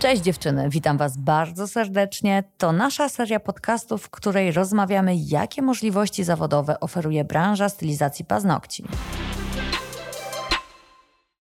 Cześć 0.00 0.22
dziewczyny, 0.22 0.68
witam 0.70 0.98
Was 0.98 1.16
bardzo 1.16 1.68
serdecznie. 1.68 2.44
To 2.58 2.72
nasza 2.72 3.08
seria 3.08 3.40
podcastów, 3.40 4.02
w 4.02 4.10
której 4.10 4.52
rozmawiamy, 4.52 5.16
jakie 5.16 5.62
możliwości 5.62 6.24
zawodowe 6.24 6.80
oferuje 6.80 7.24
branża 7.24 7.68
stylizacji 7.68 8.24
paznokci. 8.24 8.84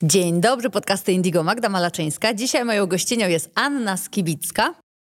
Dzień 0.03 0.41
dobry, 0.41 0.69
podcasty 0.69 1.11
Indigo 1.11 1.43
Magda 1.43 1.69
Malaczyńska. 1.69 2.33
Dzisiaj 2.33 2.65
moją 2.65 2.85
gościnią 2.87 3.27
jest 3.27 3.51
Anna 3.55 3.97
Skibicka. 3.97 4.73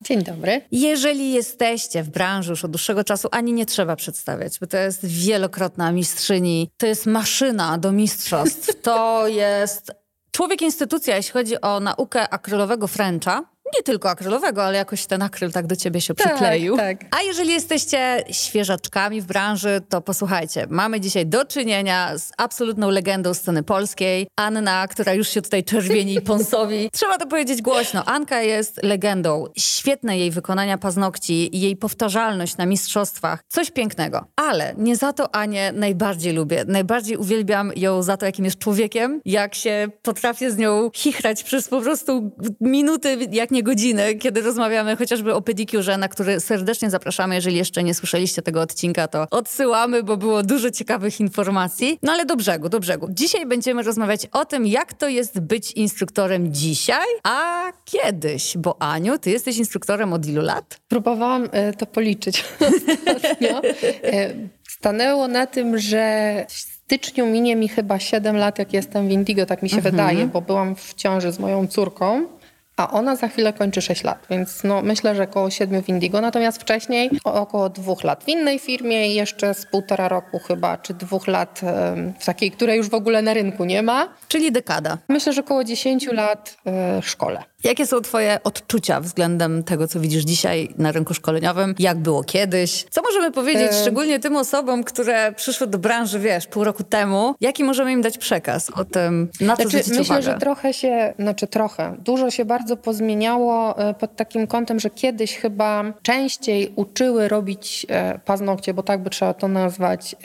Dzień 0.03 0.23
dobry. 0.23 0.61
Jeżeli 0.71 1.33
jesteście 1.33 2.03
w 2.03 2.09
branży 2.09 2.49
już 2.49 2.65
od 2.65 2.71
dłuższego 2.71 3.03
czasu, 3.03 3.27
ani 3.31 3.53
nie 3.53 3.65
trzeba 3.65 3.95
przedstawiać, 3.95 4.59
bo 4.59 4.67
to 4.67 4.77
jest 4.77 5.05
wielokrotna 5.05 5.91
mistrzyni, 5.91 6.69
to 6.77 6.87
jest 6.87 7.05
maszyna 7.05 7.77
do 7.77 7.91
mistrzostw, 7.91 8.81
to 8.81 9.27
jest 9.43 9.91
człowiek 10.39 10.61
instytucja, 10.61 11.15
jeśli 11.15 11.33
chodzi 11.33 11.61
o 11.61 11.79
naukę 11.79 12.29
akrylowego 12.34 12.88
Frencha 12.88 13.43
nie 13.78 13.84
tylko 13.84 14.09
akrylowego, 14.09 14.64
ale 14.64 14.78
jakoś 14.78 15.05
ten 15.05 15.22
akryl 15.22 15.52
tak 15.52 15.68
do 15.68 15.76
ciebie 15.76 16.02
się 16.02 16.14
tak, 16.14 16.28
przykleił. 16.28 16.78
Tak. 16.78 16.98
A 17.12 17.22
jeżeli 17.22 17.54
jesteście 17.54 18.23
świeżaczkami 18.32 19.22
w 19.22 19.26
branży, 19.26 19.82
to 19.90 20.02
posłuchajcie. 20.02 20.68
Mamy 20.70 21.00
dzisiaj 21.00 21.26
do 21.26 21.45
czynienia 21.45 22.18
z 22.18 22.32
absolutną 22.38 22.90
legendą 22.90 23.34
sceny 23.34 23.64
polskiej. 23.64 24.28
Anna, 24.36 24.88
która 24.88 25.14
już 25.14 25.30
się 25.30 25.42
tutaj 25.42 25.64
czerwieni 25.64 26.16
i 26.16 26.22
ponsowi. 26.22 26.90
Trzeba 26.94 27.18
to 27.18 27.28
powiedzieć 27.28 27.62
głośno. 27.62 28.05
Anka 28.05 28.42
jest 28.42 28.84
legendą. 28.84 29.45
Świetne 29.58 30.17
jej 30.17 30.31
wykonania 30.31 30.78
paznokci 30.78 31.58
jej 31.59 31.76
powtarzalność 31.76 32.58
na 32.58 32.66
mistrzostwach. 32.66 33.44
Coś 33.48 33.72
pięknego. 33.72 34.26
Ale 34.36 34.73
nie 34.78 34.95
za 34.95 35.14
to 35.14 35.36
Anię 35.36 35.72
najbardziej 35.72 36.34
lubię. 36.34 36.64
Najbardziej 36.67 37.17
uwielbiam 37.17 37.72
ją 37.76 38.04
za 38.04 38.17
to, 38.17 38.26
jakim 38.26 38.45
jest 38.45 38.58
człowiekiem. 38.58 39.22
Jak 39.26 39.56
się 39.56 39.88
potrafię 40.02 40.52
z 40.52 40.58
nią 40.58 40.92
chichrać 40.95 41.44
przez 41.44 41.67
po 41.67 41.81
prostu 41.81 42.31
minuty, 42.62 43.17
jak 43.31 43.52
nie 43.52 43.59
godziny, 43.63 44.16
kiedy 44.16 44.42
rozmawiamy 44.42 44.95
chociażby 44.95 45.36
o 45.36 45.42
pedikurze, 45.42 45.97
na 45.97 46.08
który 46.08 46.39
serdecznie 46.39 46.89
zapraszamy. 46.89 47.36
Jeżeli 47.36 47.58
jeszcze 47.58 47.83
nie 47.83 47.94
słyszeliście 47.94 48.42
tego 48.42 48.61
odcinka, 48.61 49.08
to 49.08 49.28
odsyłamy, 49.31 50.03
bo 50.03 50.17
było 50.17 50.44
dużo 50.44 50.72
ciekawych 50.72 51.20
informacji. 51.20 52.00
No 52.03 52.11
ale 52.11 52.25
do 52.25 52.36
brzegu, 52.36 52.70
do 52.70 52.80
brzegu. 52.80 53.08
Dzisiaj 53.09 53.45
będziemy 53.45 53.83
rozmawiać 53.83 54.25
o 54.25 54.45
tym, 54.45 54.67
jak 54.67 54.94
to 54.94 55.08
jest 55.08 55.39
być 55.39 55.72
instruktorem 55.72 56.53
dzisiaj, 56.53 57.08
a 57.23 57.64
kiedyś. 57.86 58.58
Bo 58.58 58.81
Aniu, 58.81 59.17
ty 59.17 59.30
jesteś 59.30 59.58
instruktorem 59.58 60.14
od 60.14 60.26
ilu 60.26 60.42
lat? 60.42 60.80
Próbowałam 60.88 61.50
e, 61.52 61.73
to 61.73 61.86
policzyć 61.86 62.44
ostatnio. 63.16 63.61
E, 64.03 64.33
stanęło 64.67 65.28
na 65.28 65.48
tym, 65.48 65.80
że 65.80 66.45
w 66.50 66.53
styczniu 66.53 67.26
minie 67.26 67.55
mi 67.55 67.67
chyba 67.67 68.00
7 68.00 68.38
lat, 68.38 68.59
jak 68.59 68.73
jestem 68.73 69.08
w 69.08 69.11
Indigo, 69.11 69.45
tak 69.45 69.64
mi 69.64 69.70
się 69.70 69.78
mhm. 69.78 69.95
wydaje, 69.95 70.28
bo 70.28 70.42
byłam 70.42 70.76
w 70.76 70.94
ciąży 70.94 71.31
z 71.31 71.39
moją 71.39 71.67
córką 71.67 72.26
a 72.80 72.91
ona 72.91 73.16
za 73.16 73.27
chwilę 73.27 73.53
kończy 73.53 73.81
6 73.81 74.03
lat, 74.03 74.25
więc 74.30 74.63
no, 74.63 74.81
myślę, 74.81 75.16
że 75.16 75.23
około 75.23 75.49
7 75.49 75.83
w 75.83 75.89
Indigo, 75.89 76.22
natomiast 76.22 76.61
wcześniej 76.61 77.09
około 77.23 77.69
dwóch 77.69 78.03
lat 78.03 78.23
w 78.23 78.27
innej 78.27 78.59
firmie 78.59 79.09
i 79.09 79.16
jeszcze 79.16 79.53
z 79.53 79.66
półtora 79.66 80.08
roku 80.08 80.39
chyba, 80.39 80.77
czy 80.77 80.94
dwóch 80.94 81.27
lat 81.27 81.61
w 82.19 82.25
takiej, 82.25 82.52
której 82.52 82.77
już 82.77 82.89
w 82.89 82.94
ogóle 82.94 83.21
na 83.21 83.33
rynku 83.33 83.66
nie 83.66 83.83
ma. 83.83 84.08
Czyli 84.27 84.52
dekada. 84.52 84.97
Myślę, 85.09 85.33
że 85.33 85.41
około 85.41 85.63
10 85.63 86.08
lat 86.11 86.58
w 87.02 87.08
szkole. 87.08 87.44
Jakie 87.63 87.88
są 87.88 88.02
Twoje 88.02 88.39
odczucia 88.43 89.02
względem 89.02 89.63
tego, 89.63 89.88
co 89.88 89.99
widzisz 89.99 90.23
dzisiaj 90.23 90.69
na 90.77 90.91
rynku 90.91 91.13
szkoleniowym? 91.13 91.75
Jak 91.79 91.97
było 91.97 92.23
kiedyś? 92.23 92.85
Co 92.89 93.02
możemy 93.02 93.31
powiedzieć, 93.31 93.71
e... 93.71 93.81
szczególnie 93.81 94.19
tym 94.19 94.35
osobom, 94.35 94.83
które 94.83 95.31
przyszły 95.31 95.67
do 95.67 95.77
branży, 95.77 96.19
wiesz, 96.19 96.47
pół 96.47 96.63
roku 96.63 96.83
temu? 96.83 97.35
Jaki 97.41 97.63
możemy 97.63 97.91
im 97.91 98.02
dać 98.02 98.17
przekaz 98.17 98.69
o 98.69 98.85
tym, 98.85 99.30
na 99.41 99.57
co 99.57 99.63
znaczy, 99.63 99.77
Myślę, 99.89 100.02
uwagę? 100.02 100.21
że 100.21 100.37
trochę 100.37 100.73
się, 100.73 101.13
znaczy 101.19 101.47
trochę, 101.47 101.95
dużo 101.99 102.31
się 102.31 102.45
bardzo 102.45 102.77
pozmieniało 102.77 103.77
e, 103.77 103.93
pod 103.93 104.15
takim 104.15 104.47
kątem, 104.47 104.80
że 104.80 104.89
kiedyś 104.89 105.37
chyba 105.37 105.83
częściej 106.02 106.73
uczyły 106.75 107.27
robić 107.27 107.85
e, 107.89 108.19
paznokcie, 108.25 108.73
bo 108.73 108.83
tak 108.83 109.03
by 109.03 109.09
trzeba 109.09 109.33
to 109.33 109.48
nazwać, 109.48 110.15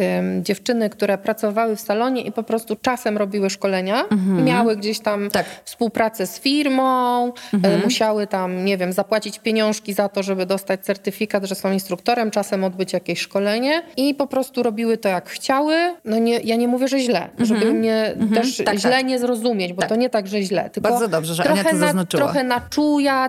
dziewczyny, 0.43 0.91
które 0.91 1.19
pracowały 1.19 1.77
w 1.77 1.81
salonie 1.81 2.23
i 2.23 2.33
po 2.33 2.43
prostu 2.43 2.77
czasem 2.83 3.19
robiły 3.19 3.51
szkolenia. 3.51 4.03
Mhm. 4.03 4.45
Miały 4.45 4.77
gdzieś 4.77 5.01
tam 5.01 5.31
tak. 5.31 5.47
współpracę 5.65 6.27
z 6.27 6.41
firmą, 6.41 7.24
E, 7.29 7.57
mhm. 7.57 7.83
musiały 7.85 8.27
tam, 8.27 8.65
nie 8.65 8.77
wiem, 8.79 8.93
zapłacić 8.93 9.39
pieniążki 9.39 9.93
za 9.93 10.09
to, 10.09 10.23
żeby 10.23 10.47
dostać 10.47 10.85
certyfikat, 10.85 11.45
że 11.45 11.55
są 11.55 11.73
instruktorem, 11.73 12.31
czasem 12.31 12.65
odbyć 12.65 12.93
jakieś 12.93 13.21
szkolenie 13.21 13.83
i 13.97 14.15
po 14.15 14.27
prostu 14.27 14.63
robiły 14.63 14.99
to 14.99 15.09
jak 15.09 15.29
chciały. 15.29 15.77
No 16.05 16.19
nie, 16.19 16.41
ja 16.41 16.57
nie 16.57 16.69
mówię, 16.69 16.89
że 16.89 16.99
źle, 16.99 17.23
mhm. 17.23 17.47
żeby 17.47 17.73
mnie 17.73 18.07
mhm. 18.07 18.43
też 18.43 18.57
tak, 18.65 18.79
źle 18.79 18.91
tak. 18.91 19.07
nie 19.07 19.19
zrozumieć, 19.19 19.73
bo 19.73 19.81
tak. 19.81 19.89
to 19.89 19.97
nie 19.97 20.11
tak, 20.11 20.27
że 20.27 20.43
źle, 20.43 20.71
tylko 20.71 20.91
Bardzo 20.91 21.09
dobrze, 21.09 21.35
że 21.35 21.43
trochę 21.43 21.61
Ania 21.61 21.71
to 21.71 21.77
zaznaczyła. 21.77 22.23
Na, 22.23 22.29
trochę 22.29 22.45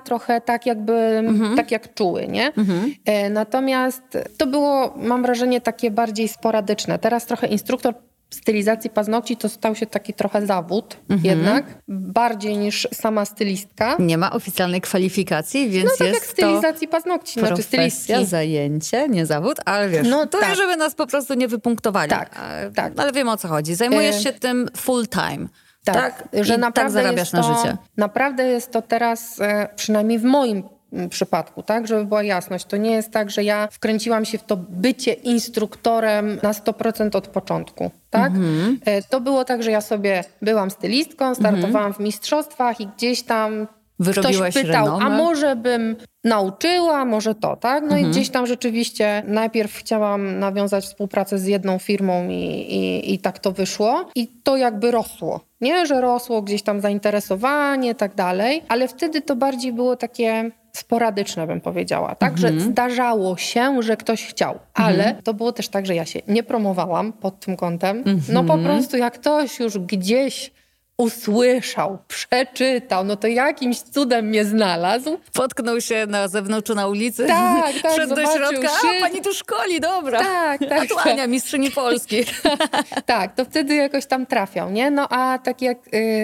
trochę 0.05 0.41
tak 0.41 0.65
jakby, 0.65 0.93
mhm. 0.93 1.55
tak 1.55 1.71
jak 1.71 1.93
czuły, 1.93 2.27
nie? 2.27 2.47
Mhm. 2.47 2.93
E, 3.05 3.29
natomiast 3.29 4.03
to 4.37 4.47
było, 4.47 4.93
mam 4.97 5.21
wrażenie, 5.21 5.61
takie 5.61 5.91
bardziej 5.91 6.27
sporadyczne. 6.27 6.99
Teraz 6.99 7.25
trochę 7.25 7.47
instruktor 7.47 7.93
stylizacji 8.35 8.89
paznokci 8.89 9.37
to 9.37 9.49
stał 9.49 9.75
się 9.75 9.85
taki 9.85 10.13
trochę 10.13 10.45
zawód 10.45 10.97
mhm. 11.09 11.25
jednak, 11.25 11.65
bardziej 11.87 12.57
niż 12.57 12.87
sama 12.93 13.25
stylistka. 13.25 13.95
Nie 13.99 14.17
ma 14.17 14.31
oficjalnej 14.31 14.81
kwalifikacji, 14.81 15.69
więc 15.69 15.89
no, 15.89 15.97
tak 15.97 16.07
jest 16.07 16.21
jak 16.21 16.31
stylizacji 16.31 16.87
paznokci, 16.87 17.39
znaczy 17.39 17.63
stylistki. 17.63 18.25
zajęcie, 18.25 19.07
nie 19.09 19.25
zawód, 19.25 19.57
ale 19.65 19.89
wiesz, 19.89 20.07
no, 20.09 20.25
to 20.25 20.39
tak. 20.39 20.55
żeby 20.55 20.75
nas 20.75 20.95
po 20.95 21.07
prostu 21.07 21.33
nie 21.33 21.47
wypunktowali. 21.47 22.09
Tak, 22.09 22.39
tak. 22.75 22.93
Ale 22.97 23.11
wiemy 23.11 23.31
o 23.31 23.37
co 23.37 23.47
chodzi. 23.47 23.75
Zajmujesz 23.75 24.15
e, 24.15 24.19
się 24.19 24.33
tym 24.33 24.69
full 24.77 25.07
time. 25.07 25.47
Tak, 25.85 25.95
tak? 25.95 26.45
że 26.45 26.53
tak 26.53 26.61
naprawdę 26.61 26.93
tak 26.93 27.03
zarabiasz 27.03 27.31
to, 27.31 27.37
na 27.37 27.43
życie. 27.43 27.77
Naprawdę 27.97 28.47
jest 28.47 28.71
to 28.71 28.81
teraz, 28.81 29.41
e, 29.41 29.69
przynajmniej 29.75 30.19
w 30.19 30.23
moim 30.23 30.63
przypadku, 31.09 31.63
tak? 31.63 31.87
Żeby 31.87 32.05
była 32.05 32.23
jasność. 32.23 32.65
To 32.65 32.77
nie 32.77 32.91
jest 32.91 33.11
tak, 33.11 33.29
że 33.29 33.43
ja 33.43 33.67
wkręciłam 33.71 34.25
się 34.25 34.37
w 34.37 34.43
to 34.43 34.57
bycie 34.57 35.13
instruktorem 35.13 36.39
na 36.43 36.51
100% 36.51 37.15
od 37.15 37.27
początku, 37.27 37.91
tak? 38.09 38.31
Mhm. 38.31 38.79
E, 38.85 39.01
to 39.01 39.21
było 39.21 39.45
tak, 39.45 39.63
że 39.63 39.71
ja 39.71 39.81
sobie 39.81 40.23
byłam 40.41 40.71
stylistką, 40.71 41.35
startowałam 41.35 41.87
mhm. 41.87 41.93
w 41.93 41.99
mistrzostwach 41.99 42.81
i 42.81 42.87
gdzieś 42.87 43.23
tam 43.23 43.67
Wyrobiłaś 43.99 44.53
ktoś 44.53 44.63
pytał, 44.63 44.85
renomę? 44.85 45.05
a 45.05 45.09
może 45.09 45.55
bym 45.55 45.95
nauczyła, 46.23 47.05
może 47.05 47.35
to, 47.35 47.55
tak? 47.55 47.83
No 47.83 47.89
mhm. 47.89 48.05
i 48.05 48.11
gdzieś 48.11 48.29
tam 48.29 48.47
rzeczywiście 48.47 49.23
najpierw 49.27 49.75
chciałam 49.75 50.39
nawiązać 50.39 50.85
współpracę 50.85 51.39
z 51.39 51.45
jedną 51.45 51.79
firmą 51.79 52.29
i, 52.29 52.33
i, 52.33 53.13
i 53.13 53.19
tak 53.19 53.39
to 53.39 53.51
wyszło. 53.51 54.09
I 54.15 54.27
to 54.27 54.57
jakby 54.57 54.91
rosło. 54.91 55.39
Nie, 55.61 55.85
że 55.85 56.01
rosło 56.01 56.41
gdzieś 56.41 56.61
tam 56.61 56.81
zainteresowanie, 56.81 57.95
tak 57.95 58.15
dalej, 58.15 58.63
ale 58.67 58.87
wtedy 58.87 59.21
to 59.21 59.35
bardziej 59.35 59.73
było 59.73 59.95
takie 59.95 60.51
sporadyczne, 60.77 61.47
bym 61.47 61.61
powiedziała. 61.61 62.15
Tak, 62.15 62.37
że 62.37 62.47
mhm. 62.47 62.71
zdarzało 62.71 63.37
się, 63.37 63.83
że 63.83 63.97
ktoś 63.97 64.25
chciał, 64.25 64.59
ale 64.73 65.05
mhm. 65.05 65.23
to 65.23 65.33
było 65.33 65.51
też 65.51 65.69
tak, 65.69 65.85
że 65.85 65.95
ja 65.95 66.05
się 66.05 66.21
nie 66.27 66.43
promowałam 66.43 67.13
pod 67.13 67.39
tym 67.39 67.57
kątem. 67.57 68.03
No 68.29 68.43
po 68.43 68.53
mhm. 68.53 68.63
prostu 68.63 68.97
jak 68.97 69.13
ktoś 69.13 69.59
już 69.59 69.79
gdzieś 69.79 70.51
usłyszał, 70.97 71.97
przeczytał, 72.07 73.03
no 73.03 73.15
to 73.15 73.27
jakimś 73.27 73.79
cudem 73.79 74.25
mnie 74.25 74.45
znalazł. 74.45 75.17
Potknął 75.33 75.81
się 75.81 76.05
na 76.07 76.27
zewnątrz 76.27 76.75
na 76.75 76.87
ulicy, 76.87 77.27
tak, 77.27 77.73
tak, 77.81 77.91
wszedł 77.91 78.15
do 78.15 78.21
środka, 78.21 78.69
a 78.69 79.01
pani 79.01 79.21
tu 79.21 79.33
szkoli, 79.33 79.79
dobra. 79.79 80.19
Tak, 80.19 80.59
tak. 80.69 80.83
A 80.83 80.85
tu 80.85 80.95
tak. 80.95 81.07
Ania, 81.07 81.27
mistrzyni 81.35 81.71
Polski. 81.71 82.17
tak, 83.05 83.35
to 83.35 83.45
wtedy 83.45 83.75
jakoś 83.75 84.05
tam 84.05 84.25
trafiał, 84.25 84.71
nie? 84.71 84.91
No 84.91 85.07
a 85.09 85.39
tak 85.39 85.61
jak 85.61 85.77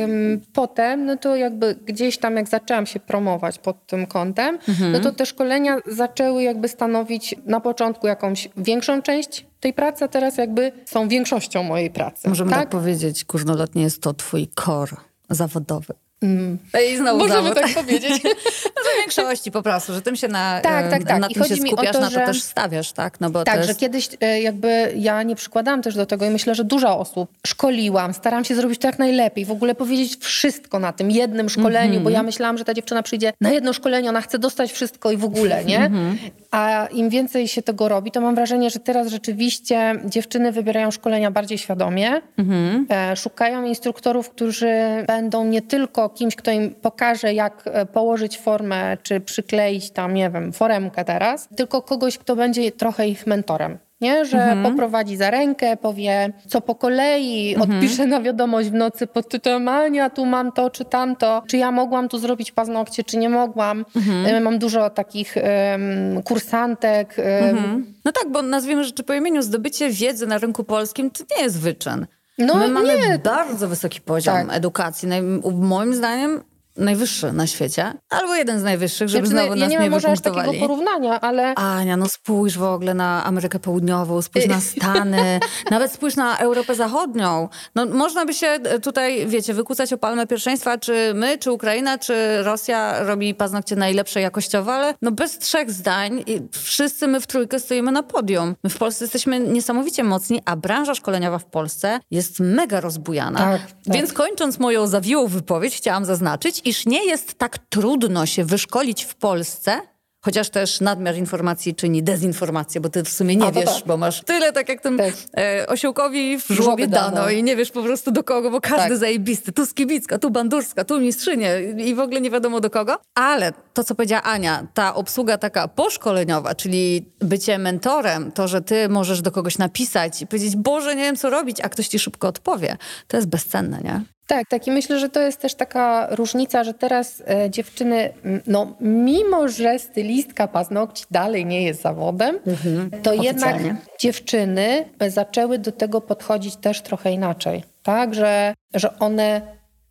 ym, 0.04 0.42
potem, 0.54 1.06
no 1.06 1.18
to 1.18 1.36
jakby 1.36 1.76
gdzieś 1.86 2.18
tam 2.18 2.36
jak 2.36 2.50
zaczęłam 2.50 2.86
się 2.86 3.00
promować 3.00 3.60
pod 3.60 3.88
tym 3.88 4.08
kątem, 4.08 4.60
mhm. 4.70 4.92
no 4.92 5.00
to 5.00 5.12
te 5.12 5.26
szkolenia 5.26 5.78
zaczęły 5.86 6.44
jakby 6.44 6.68
stanowić 6.68 7.36
na 7.46 7.60
początku 7.60 8.08
jakąś 8.08 8.50
większą 8.58 9.02
część 9.02 9.51
tej 9.62 9.74
pracy, 9.74 10.06
a 10.06 10.08
teraz 10.08 10.38
jakby 10.38 10.72
są 10.86 11.08
większością 11.08 11.64
mojej 11.64 11.90
pracy. 11.90 12.30
Możemy 12.30 12.52
tak, 12.52 12.60
tak 12.60 12.70
powiedzieć, 12.70 13.26
górnolotnie 13.26 13.84
jest 13.84 14.02
to 14.02 14.14
twój 14.14 14.48
core 14.66 14.98
zawodowy. 15.30 15.94
Mm. 16.22 16.58
I 16.92 16.98
znowu 16.98 17.20
Możemy 17.20 17.50
zawód. 17.50 17.62
tak 17.62 17.74
powiedzieć. 17.74 18.24
no 18.76 18.82
w 18.82 19.00
większości 19.00 19.52
po 19.52 19.62
prostu, 19.62 19.94
że 19.94 20.02
tym 20.02 20.16
się 20.16 20.28
na, 20.28 20.60
tak, 20.62 20.90
tak, 20.92 21.04
tak. 21.04 21.20
na 21.20 21.28
tym 21.28 21.44
się 21.44 21.56
skupiasz, 21.56 21.96
to, 21.96 22.02
na 22.02 22.10
to 22.10 22.16
też 22.16 22.42
stawiasz, 22.42 22.92
tak? 22.92 23.22
No 23.22 23.30
bo 23.30 23.44
tak, 23.44 23.58
jest... 23.58 23.70
że 23.70 23.76
kiedyś 23.76 24.10
e, 24.22 24.42
jakby 24.42 24.94
ja 24.96 25.24
nie 25.24 25.36
przykładałam 25.36 25.82
też 25.82 25.96
do 25.96 26.06
tego 26.06 26.26
i 26.26 26.30
myślę, 26.30 26.56
że 26.56 26.64
dużo 26.64 27.00
osób 27.00 27.30
szkoliłam, 27.48 28.14
staram 28.14 28.46
się 28.46 28.56
zrobić 28.56 28.80
to 28.80 28.88
jak 28.88 29.00
najlepiej, 29.00 29.46
w 29.46 29.52
ogóle 29.52 29.76
powiedzieć 29.76 30.18
wszystko 30.18 30.80
na 30.80 30.94
tym 30.94 31.12
jednym 31.12 31.50
szkoleniu, 31.50 31.92
mm 31.92 32.00
-hmm. 32.00 32.04
bo 32.04 32.10
ja 32.10 32.24
myślałam, 32.24 32.58
że 32.58 32.66
ta 32.66 32.74
dziewczyna 32.74 33.04
przyjdzie 33.04 33.34
na 33.42 33.52
jedno 33.52 33.74
szkolenie, 33.74 34.10
ona 34.10 34.22
chce 34.22 34.40
dostać 34.40 34.72
wszystko 34.72 35.12
i 35.12 35.18
w 35.18 35.26
ogóle, 35.26 35.66
nie? 35.66 35.78
Mm 35.78 36.16
-hmm. 36.16 36.18
A 36.52 36.88
im 36.92 37.10
więcej 37.10 37.48
się 37.48 37.62
tego 37.62 37.88
robi, 37.88 38.12
to 38.12 38.22
mam 38.22 38.36
wrażenie, 38.36 38.70
że 38.70 38.80
teraz 38.80 39.08
rzeczywiście 39.08 39.96
dziewczyny 40.06 40.52
wybierają 40.52 40.92
szkolenia 40.92 41.32
bardziej 41.32 41.58
świadomie, 41.58 42.22
mm 42.38 42.50
-hmm. 42.88 43.16
szukają 43.16 43.64
instruktorów, 43.64 44.30
którzy 44.30 44.74
będą 45.08 45.46
nie 45.46 45.62
tylko 45.62 46.11
kimś, 46.12 46.36
kto 46.36 46.52
im 46.52 46.76
pokaże, 46.76 47.34
jak 47.34 47.64
e, 47.66 47.86
położyć 47.86 48.38
formę, 48.38 48.98
czy 49.04 49.20
przykleić 49.20 49.92
tam, 49.92 50.14
nie 50.14 50.30
wiem, 50.30 50.54
foremkę 50.54 51.06
teraz, 51.06 51.50
tylko 51.56 51.82
kogoś, 51.82 52.18
kto 52.18 52.36
będzie 52.36 52.72
trochę 52.72 53.08
ich 53.08 53.28
mentorem. 53.28 53.78
nie? 54.02 54.26
Że 54.26 54.38
mhm. 54.38 54.64
poprowadzi 54.64 55.18
za 55.18 55.32
rękę, 55.32 55.78
powie 55.78 56.34
co 56.48 56.62
po 56.62 56.76
kolei, 56.76 57.54
mhm. 57.56 57.72
odpisze 57.72 58.06
na 58.06 58.22
wiadomość 58.22 58.70
w 58.70 58.74
nocy 58.74 59.08
pod 59.08 59.30
tytułem 59.30 59.68
Ania, 59.68 60.10
tu 60.10 60.26
mam 60.26 60.52
to 60.52 60.70
czy 60.70 60.86
tamto, 60.86 61.44
czy 61.48 61.58
ja 61.58 61.72
mogłam 61.72 62.10
tu 62.10 62.18
zrobić 62.18 62.52
paznokcie, 62.52 63.04
czy 63.04 63.18
nie 63.18 63.30
mogłam. 63.30 63.86
Mhm. 63.96 64.44
Mam 64.44 64.60
dużo 64.60 64.90
takich 64.90 65.36
um, 65.36 66.24
kursantek. 66.24 67.16
Um. 67.52 67.94
No 68.06 68.12
tak, 68.12 68.32
bo 68.32 68.42
nazwijmy 68.42 68.84
rzeczy 68.84 69.04
po 69.04 69.14
imieniu, 69.14 69.42
zdobycie 69.42 69.90
wiedzy 69.90 70.28
na 70.28 70.38
rynku 70.38 70.64
polskim 70.64 71.12
to 71.12 71.24
nie 71.38 71.44
jest 71.44 71.60
wyczyn. 71.60 72.06
No, 72.46 72.56
My 72.56 72.68
mamy 72.68 72.98
nie. 72.98 73.20
bardzo 73.20 73.68
wysoki 73.68 74.02
poziom 74.02 74.34
tak. 74.36 74.58
edukacji. 74.58 75.10
Moim 75.54 75.94
zdaniem 75.96 76.44
najwyższy 76.78 77.32
na 77.32 77.48
świecie, 77.48 77.94
albo 78.10 78.36
jeden 78.36 78.60
z 78.60 78.64
najwyższych, 78.64 79.10
żeby 79.10 79.28
znaczy, 79.28 79.44
znowu 79.44 79.60
ja 79.60 79.66
nas 79.66 79.72
nie, 79.72 79.80
nie 79.80 79.90
może 79.90 80.12
aż 80.12 80.20
takiego 80.22 80.54
porównania, 80.60 81.22
ale... 81.22 81.56
Ania, 81.56 81.98
no 81.98 82.08
spójrz 82.10 82.58
w 82.58 82.64
ogóle 82.64 82.94
na 82.94 83.26
Amerykę 83.26 83.60
Południową, 83.60 84.22
spójrz 84.22 84.48
na 84.48 84.62
Stany, 84.72 85.40
nawet 85.72 85.92
spójrz 85.92 86.16
na 86.16 86.38
Europę 86.38 86.76
Zachodnią. 86.76 87.50
No 87.76 87.86
można 87.86 88.26
by 88.26 88.34
się 88.34 88.58
tutaj, 88.84 89.28
wiecie, 89.28 89.54
wykucać 89.54 89.94
o 89.94 89.98
palmę 89.98 90.28
pierwszeństwa, 90.28 90.78
czy 90.78 91.12
my, 91.16 91.38
czy 91.38 91.52
Ukraina, 91.52 91.98
czy 91.98 92.44
Rosja 92.44 93.04
robi 93.04 93.36
paznokcie 93.36 93.76
najlepsze 93.76 94.22
jakościowo, 94.22 94.74
ale 94.74 94.94
no 95.02 95.12
bez 95.12 95.38
trzech 95.38 95.72
zdań 95.72 96.24
wszyscy 96.52 97.08
my 97.08 97.22
w 97.22 97.28
trójkę 97.28 97.60
stoimy 97.60 97.92
na 97.92 98.04
podium. 98.04 98.56
My 98.64 98.70
w 98.70 98.78
Polsce 98.78 99.06
jesteśmy 99.06 99.40
niesamowicie 99.40 100.04
mocni, 100.04 100.42
a 100.46 100.56
branża 100.56 100.96
szkoleniowa 100.96 101.40
w 101.40 101.46
Polsce 101.46 102.00
jest 102.12 102.40
mega 102.40 102.82
rozbujana. 102.82 103.40
Tak, 103.40 103.62
tak. 103.62 103.96
Więc 103.96 104.14
kończąc 104.14 104.60
moją 104.60 104.88
zawiłą 104.88 105.28
wypowiedź, 105.28 105.76
chciałam 105.76 106.06
zaznaczyć, 106.06 106.61
iż 106.66 106.86
nie 106.86 107.06
jest 107.06 107.34
tak 107.34 107.58
trudno 107.58 108.26
się 108.26 108.46
wyszkolić 108.46 109.04
w 109.04 109.16
Polsce, 109.16 109.82
Chociaż 110.26 110.50
też 110.50 110.82
nadmiar 110.82 111.16
informacji 111.16 111.76
czyni 111.76 112.04
dezinformację, 112.04 112.82
bo 112.82 112.90
ty 112.90 113.04
w 113.04 113.10
sumie 113.10 113.36
nie 113.36 113.46
A, 113.46 113.52
wiesz, 113.52 113.66
tak. 113.66 113.86
bo 113.86 113.98
masz 113.98 114.22
tyle, 114.22 114.54
tak 114.54 114.70
jak 114.70 114.82
tym 114.82 114.98
tak. 114.98 115.14
e, 115.38 115.68
osiołkowi 115.68 116.40
w 116.40 116.48
żłobie 116.48 116.88
dano 116.88 117.30
i 117.30 117.44
nie 117.44 117.56
wiesz 117.56 117.72
po 117.72 117.84
prostu 117.84 118.12
do 118.12 118.24
kogo, 118.24 118.52
bo 118.52 118.62
każdy 118.62 118.90
tak. 118.90 118.98
zajebisty. 118.98 119.52
Tu 119.52 119.66
Skibicka, 119.66 120.20
tu 120.20 120.32
Bandurska, 120.32 120.86
tu 120.86 121.00
Mistrzynie 121.00 121.62
i 121.78 121.96
w 121.96 122.00
ogóle 122.00 122.22
nie 122.22 122.30
wiadomo 122.30 122.60
do 122.60 122.70
kogo. 122.70 122.98
Ale 123.16 123.54
to, 123.74 123.84
co 123.84 123.96
powiedziała 123.96 124.24
Ania, 124.24 124.68
ta 124.74 124.96
obsługa 124.96 125.38
taka 125.38 125.68
poszkoleniowa, 125.68 126.56
czyli 126.56 127.06
bycie 127.20 127.58
mentorem, 127.58 128.32
to, 128.32 128.48
że 128.48 128.62
ty 128.62 128.90
możesz 128.90 129.22
do 129.22 129.32
kogoś 129.32 129.58
napisać 129.58 130.22
i 130.22 130.28
powiedzieć, 130.28 130.56
Boże, 130.56 130.96
nie 130.96 131.04
wiem 131.04 131.16
co 131.16 131.30
robić, 131.30 131.62
a 131.62 131.70
ktoś 131.70 131.88
ci 131.88 132.00
szybko 132.00 132.28
odpowie, 132.28 132.78
to 133.08 133.18
jest 133.18 133.30
bezcenne, 133.30 133.82
nie? 133.84 134.02
Tak, 134.32 134.48
tak 134.48 134.68
i 134.68 134.72
myślę, 134.72 135.00
że 135.00 135.10
to 135.10 135.20
jest 135.22 135.40
też 135.40 135.56
taka 135.56 136.08
różnica, 136.12 136.64
że 136.64 136.74
teraz 136.74 137.24
e, 137.28 137.50
dziewczyny, 137.50 138.14
no 138.48 138.76
mimo, 138.82 139.48
że 139.48 139.80
stylistka 139.80 140.48
paznokci 140.48 141.06
dalej 141.12 141.46
nie 141.46 141.64
jest 141.64 141.82
zawodem, 141.82 142.40
mhm, 142.48 142.92
to 143.04 143.14
jednak 143.14 143.58
dziewczyny 144.00 144.86
zaczęły 145.08 145.60
do 145.60 145.72
tego 145.72 146.02
podchodzić 146.02 146.56
też 146.56 146.82
trochę 146.82 147.12
inaczej, 147.12 147.64
tak, 147.84 148.16
że, 148.16 148.54
że 148.74 149.00
one 149.00 149.42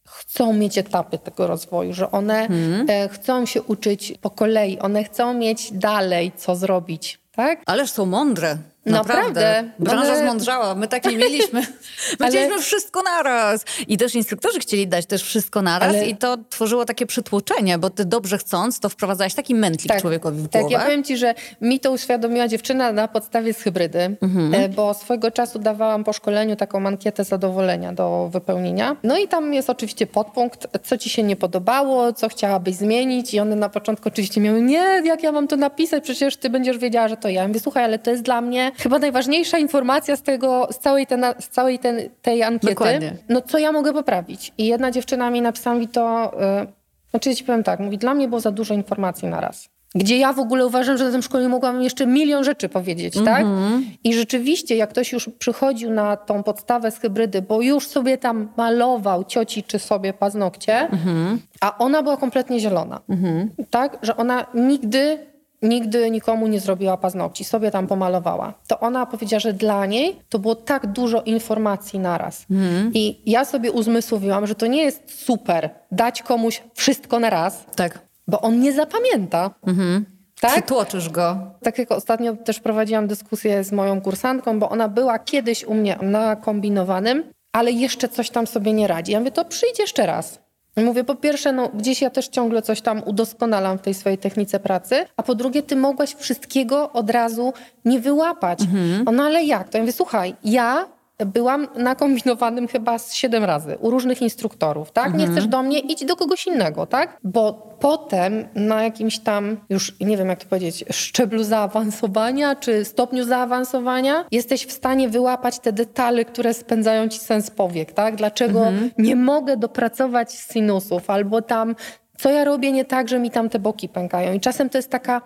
chcą 0.08 0.52
mieć 0.52 0.78
etapy 0.78 1.18
tego 1.18 1.46
rozwoju, 1.46 1.92
że 1.92 2.10
one 2.10 2.40
mhm. 2.40 2.86
e, 2.88 3.08
chcą 3.08 3.46
się 3.46 3.62
uczyć 3.62 4.14
po 4.20 4.30
kolei, 4.30 4.78
one 4.78 5.04
chcą 5.04 5.34
mieć 5.34 5.72
dalej 5.72 6.32
co 6.36 6.56
zrobić, 6.56 7.20
tak? 7.32 7.62
Ależ 7.66 7.90
są 7.90 8.06
mądre. 8.06 8.56
Naprawdę. 8.86 9.22
Naprawdę. 9.24 9.70
Branża 9.78 10.12
ale... 10.12 10.22
zmądrzała. 10.22 10.74
My 10.74 10.88
takie 10.88 11.16
mieliśmy. 11.16 11.60
My 12.20 12.26
ale... 12.26 12.28
chcieliśmy 12.28 12.62
wszystko 12.62 13.02
naraz. 13.02 13.64
I 13.88 13.96
też 13.96 14.14
instruktorzy 14.14 14.60
chcieli 14.60 14.88
dać 14.88 15.06
też 15.06 15.22
wszystko 15.22 15.62
naraz 15.62 15.88
ale... 15.88 16.06
i 16.06 16.16
to 16.16 16.36
tworzyło 16.50 16.84
takie 16.84 17.06
przytłoczenie, 17.06 17.78
bo 17.78 17.90
ty 17.90 18.04
dobrze 18.04 18.38
chcąc, 18.38 18.80
to 18.80 18.88
wprowadzałeś 18.88 19.34
taki 19.34 19.54
mętlik 19.54 19.88
tak, 19.88 20.00
człowiekowi 20.00 20.36
w 20.38 20.48
głowę. 20.48 20.64
Tak, 20.64 20.70
ja 20.70 20.80
powiem 20.80 21.04
ci, 21.04 21.16
że 21.16 21.34
mi 21.60 21.80
to 21.80 21.92
uświadomiła 21.92 22.48
dziewczyna 22.48 22.92
na 22.92 23.08
podstawie 23.08 23.54
z 23.54 23.58
hybrydy, 23.58 24.16
mhm. 24.22 24.54
E, 24.54 24.68
bo 24.68 24.94
swojego 24.94 25.30
czasu 25.30 25.58
dawałam 25.58 26.04
po 26.04 26.12
szkoleniu 26.12 26.56
taką 26.56 26.86
ankietę 26.86 27.24
zadowolenia 27.24 27.92
do 27.92 28.28
wypełnienia. 28.32 28.96
No 29.02 29.18
i 29.18 29.28
tam 29.28 29.54
jest 29.54 29.70
oczywiście 29.70 30.06
podpunkt, 30.06 30.66
co 30.82 30.98
ci 30.98 31.10
się 31.10 31.22
nie 31.22 31.36
podobało, 31.36 32.12
co 32.12 32.28
chciałabyś 32.28 32.74
zmienić 32.74 33.34
i 33.34 33.40
one 33.40 33.56
na 33.56 33.68
początku 33.68 34.08
oczywiście 34.08 34.40
miały, 34.40 34.62
nie, 34.62 35.02
jak 35.04 35.22
ja 35.22 35.32
mam 35.32 35.48
to 35.48 35.56
napisać, 35.56 36.04
przecież 36.04 36.36
ty 36.36 36.50
będziesz 36.50 36.78
wiedziała, 36.78 37.08
że 37.08 37.16
to 37.16 37.28
ja. 37.28 37.40
Ja 37.40 37.48
mówię, 37.48 37.60
słuchaj, 37.60 37.84
ale 37.84 37.98
to 37.98 38.10
jest 38.10 38.22
dla 38.22 38.40
mnie 38.40 38.69
chyba 38.78 38.98
najważniejsza 38.98 39.58
informacja 39.58 40.16
z, 40.16 40.22
tego, 40.22 40.68
z 40.70 40.78
całej, 40.78 41.06
ten, 41.06 41.24
z 41.40 41.48
całej 41.48 41.78
ten, 41.78 42.00
tej 42.22 42.42
ankiety. 42.42 42.74
Dokładnie. 42.74 43.16
No 43.28 43.40
co 43.40 43.58
ja 43.58 43.72
mogę 43.72 43.92
poprawić? 43.92 44.52
I 44.58 44.66
jedna 44.66 44.90
dziewczyna 44.90 45.30
mi 45.30 45.42
napisała 45.42 45.76
mi 45.76 45.88
to, 45.88 46.32
yy, 46.60 46.66
znaczy 47.10 47.28
ja 47.28 47.34
ci 47.34 47.44
powiem 47.44 47.62
tak, 47.62 47.80
mówi, 47.80 47.98
dla 47.98 48.14
mnie 48.14 48.28
było 48.28 48.40
za 48.40 48.50
dużo 48.50 48.74
informacji 48.74 49.28
na 49.28 49.40
raz. 49.40 49.68
Gdzie 49.94 50.18
ja 50.18 50.32
w 50.32 50.38
ogóle 50.38 50.66
uważam, 50.66 50.98
że 50.98 51.04
na 51.04 51.10
tym 51.10 51.22
szkoleniu 51.22 51.48
mogłam 51.48 51.82
jeszcze 51.82 52.06
milion 52.06 52.44
rzeczy 52.44 52.68
powiedzieć, 52.68 53.16
mm 53.16 53.26
-hmm. 53.26 53.30
tak? 53.30 53.42
Mhm. 53.42 53.84
I 54.04 54.14
rzeczywiście, 54.14 54.76
jak 54.76 54.90
ktoś 54.90 55.12
już 55.12 55.30
przychodził 55.38 55.90
na 55.90 56.16
tą 56.16 56.42
podstawę 56.42 56.90
z 56.90 56.98
hybrydy, 56.98 57.42
bo 57.42 57.62
już 57.62 57.86
sobie 57.86 58.18
tam 58.18 58.48
malował 58.56 59.24
cioci 59.24 59.62
czy 59.62 59.78
sobie 59.78 60.12
paznokcie, 60.12 60.74
mm 60.74 60.90
-hmm. 60.90 61.36
a 61.60 61.78
ona 61.78 62.02
była 62.02 62.16
kompletnie 62.16 62.60
zielona, 62.60 63.00
mm 63.08 63.22
-hmm. 63.22 63.64
tak? 63.70 63.98
Że 64.02 64.16
ona 64.16 64.46
nigdy 64.54 65.29
nigdy 65.62 66.10
nikomu 66.10 66.46
nie 66.46 66.60
zrobiła 66.60 66.96
paznokci, 66.96 67.44
sobie 67.44 67.70
tam 67.70 67.86
pomalowała. 67.86 68.54
To 68.66 68.80
ona 68.80 69.06
powiedziała, 69.06 69.40
że 69.40 69.52
dla 69.52 69.86
niej 69.86 70.16
to 70.28 70.38
było 70.38 70.54
tak 70.54 70.86
dużo 70.86 71.22
informacji 71.22 71.98
naraz. 71.98 72.46
Mm. 72.50 72.90
I 72.94 73.20
ja 73.26 73.44
sobie 73.44 73.72
uzmysłowiłam, 73.72 74.46
że 74.46 74.54
to 74.54 74.66
nie 74.66 74.82
jest 74.82 75.24
super 75.24 75.70
dać 75.92 76.22
komuś 76.22 76.62
wszystko 76.74 77.20
na 77.20 77.30
raz, 77.30 77.64
tak. 77.76 77.98
bo 78.28 78.40
on 78.40 78.60
nie 78.60 78.72
zapamięta. 78.72 79.50
Mm-hmm. 79.66 80.02
Tak? 80.40 80.52
Przytłoczysz 80.52 81.08
go. 81.08 81.36
Tak 81.62 81.78
jak 81.78 81.92
ostatnio 81.92 82.36
też 82.36 82.60
prowadziłam 82.60 83.06
dyskusję 83.06 83.64
z 83.64 83.72
moją 83.72 84.00
kursantką, 84.00 84.58
bo 84.58 84.70
ona 84.70 84.88
była 84.88 85.18
kiedyś 85.18 85.64
u 85.64 85.74
mnie 85.74 85.98
na 86.02 86.36
kombinowanym, 86.36 87.24
ale 87.52 87.72
jeszcze 87.72 88.08
coś 88.08 88.30
tam 88.30 88.46
sobie 88.46 88.72
nie 88.72 88.86
radzi. 88.86 89.12
Ja 89.12 89.18
mówię, 89.18 89.30
to 89.30 89.44
przyjdź 89.44 89.78
jeszcze 89.78 90.06
raz. 90.06 90.38
Mówię, 90.76 91.04
po 91.04 91.14
pierwsze, 91.14 91.52
no, 91.52 91.68
gdzieś 91.74 92.02
ja 92.02 92.10
też 92.10 92.28
ciągle 92.28 92.62
coś 92.62 92.80
tam 92.80 93.02
udoskonalam 93.06 93.78
w 93.78 93.82
tej 93.82 93.94
swojej 93.94 94.18
technice 94.18 94.60
pracy, 94.60 95.06
a 95.16 95.22
po 95.22 95.34
drugie, 95.34 95.62
ty 95.62 95.76
mogłaś 95.76 96.14
wszystkiego 96.14 96.92
od 96.92 97.10
razu 97.10 97.52
nie 97.84 98.00
wyłapać. 98.00 98.60
Mhm. 98.60 99.16
No 99.16 99.22
ale 99.22 99.44
jak? 99.44 99.68
To 99.68 99.78
ja 99.78 99.82
mówię, 99.82 99.92
słuchaj, 99.92 100.34
ja 100.44 100.86
byłam 101.26 101.66
na 101.76 101.94
kombinowanym 101.94 102.68
chyba 102.68 102.98
z 102.98 103.14
siedem 103.14 103.44
razy 103.44 103.78
u 103.80 103.90
różnych 103.90 104.22
instruktorów, 104.22 104.92
tak? 104.92 105.06
Mhm. 105.06 105.24
Nie 105.24 105.32
chcesz 105.32 105.46
do 105.46 105.62
mnie, 105.62 105.78
idź 105.78 106.04
do 106.04 106.16
kogoś 106.16 106.46
innego, 106.46 106.86
tak? 106.86 107.18
Bo 107.24 107.52
potem 107.80 108.48
na 108.54 108.82
jakimś 108.82 109.18
tam, 109.18 109.56
już 109.70 109.96
nie 110.00 110.16
wiem 110.16 110.28
jak 110.28 110.42
to 110.42 110.48
powiedzieć, 110.48 110.84
szczeblu 110.90 111.44
zaawansowania 111.44 112.56
czy 112.56 112.84
stopniu 112.84 113.24
zaawansowania, 113.24 114.24
jesteś 114.30 114.66
w 114.66 114.72
stanie 114.72 115.08
wyłapać 115.08 115.58
te 115.58 115.72
detale, 115.72 116.24
które 116.24 116.54
spędzają 116.54 117.08
ci 117.08 117.18
sens 117.18 117.50
powiek, 117.50 117.92
tak? 117.92 118.16
Dlaczego 118.16 118.66
mhm. 118.66 118.90
nie 118.98 119.16
mogę 119.16 119.56
dopracować 119.56 120.32
sinusów 120.32 121.10
albo 121.10 121.42
tam 121.42 121.74
co 122.20 122.30
ja 122.30 122.44
robię 122.44 122.72
nie 122.72 122.84
tak, 122.84 123.08
że 123.08 123.18
mi 123.18 123.30
tam 123.30 123.48
te 123.48 123.58
boki 123.58 123.88
pękają. 123.88 124.32
I 124.32 124.40
czasem 124.40 124.70
to 124.70 124.78
jest 124.78 124.90
taka 124.90 125.22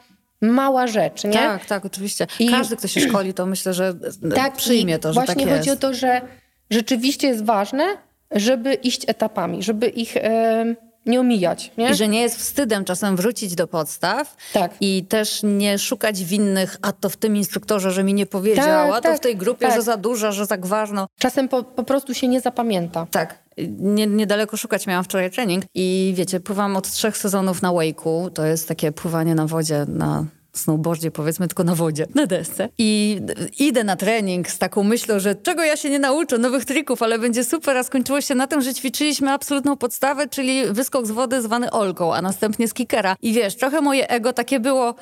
mała 0.51 0.87
rzecz, 0.87 1.25
nie? 1.25 1.33
Tak, 1.33 1.67
tak, 1.67 1.85
oczywiście. 1.85 2.27
I 2.39 2.51
Każdy, 2.51 2.77
kto 2.77 2.89
się 2.89 3.01
szkoli, 3.01 3.35
to 3.35 3.47
myślę, 3.47 3.75
że 3.75 3.95
tak, 4.35 4.57
przyjmie 4.57 4.99
to, 4.99 5.13
że 5.13 5.21
tak 5.21 5.29
jest. 5.29 5.39
Właśnie 5.39 5.59
chodzi 5.59 5.71
o 5.71 5.77
to, 5.77 5.95
że 5.95 6.21
rzeczywiście 6.71 7.29
jest 7.29 7.45
ważne, 7.45 7.85
żeby 8.31 8.75
iść 8.75 9.03
etapami, 9.07 9.63
żeby 9.63 9.87
ich... 9.87 10.15
Yy, 10.15 10.77
nie 11.07 11.21
omijać. 11.21 11.73
Nie? 11.79 11.91
I 11.91 11.95
że 11.95 12.09
nie 12.09 12.23
jest 12.23 12.37
wstydem 12.37 12.85
czasem 12.85 13.17
wrócić 13.17 13.55
do 13.55 13.67
podstaw 13.67 14.37
tak. 14.53 14.75
i 14.81 15.05
też 15.05 15.41
nie 15.43 15.79
szukać 15.79 16.25
winnych, 16.25 16.77
a 16.83 16.93
to 16.93 17.11
w 17.11 17.17
tym 17.17 17.37
instruktorze, 17.37 17.91
że 17.91 18.05
mi 18.05 18.15
nie 18.15 18.27
powiedział, 18.27 18.65
tak, 18.65 18.91
a 18.91 18.95
to 18.95 19.01
tak, 19.01 19.17
w 19.17 19.21
tej 19.21 19.37
grupie, 19.37 19.67
tak. 19.67 19.77
że 19.77 19.83
za 19.83 19.97
dużo, 19.97 20.33
że 20.33 20.47
tak 20.47 20.67
ważno. 20.67 21.07
Czasem 21.19 21.49
po, 21.49 21.63
po 21.63 21.85
prostu 21.85 22.15
się 22.15 22.29
nie 22.29 22.41
zapamięta. 22.41 23.07
Tak. 23.11 23.45
Nie, 23.79 24.07
niedaleko 24.07 24.57
szukać 24.57 24.87
miałam 24.87 25.05
wczoraj 25.05 25.31
trening 25.31 25.65
i 25.75 26.13
wiecie, 26.17 26.41
pływam 26.41 26.77
od 26.77 26.91
trzech 26.91 27.17
sezonów 27.17 27.63
na 27.63 27.69
wake'u. 27.69 28.31
To 28.31 28.45
jest 28.45 28.69
takie 28.69 28.93
pływanie 28.93 29.35
na 29.35 29.47
wodzie, 29.47 29.85
na 29.89 30.25
snowboardzie, 30.55 31.11
powiedzmy, 31.11 31.49
tylko 31.49 31.65
na 31.65 31.75
wodzie, 31.75 32.07
na 32.15 32.27
desce. 32.27 32.69
I 32.79 33.21
idę 33.59 33.85
na 33.85 33.97
trening 33.97 34.51
z 34.51 34.59
taką 34.59 34.83
myślą, 34.85 35.21
że 35.21 35.35
czego 35.35 35.65
ja 35.65 35.77
się 35.77 35.91
nie 35.91 35.99
nauczę, 35.99 36.39
nowych 36.39 36.65
trików, 36.65 37.03
ale 37.03 37.19
będzie 37.19 37.45
super, 37.45 37.77
a 37.77 37.83
skończyło 37.83 38.21
się 38.21 38.35
na 38.35 38.47
tym, 38.47 38.63
że 38.63 38.75
ćwiczyliśmy 38.75 39.31
absolutną 39.31 39.77
podstawę, 39.77 40.29
czyli 40.29 40.67
wyskok 40.71 41.07
z 41.07 41.11
wody 41.11 41.43
zwany 41.43 41.71
olką, 41.71 42.15
a 42.15 42.23
następnie 42.23 42.69
z. 42.69 42.75
I 43.23 43.33
wiesz, 43.33 43.57
trochę 43.57 43.81
moje 43.81 44.09
ego 44.09 44.33
takie 44.33 44.61
było 44.61 44.95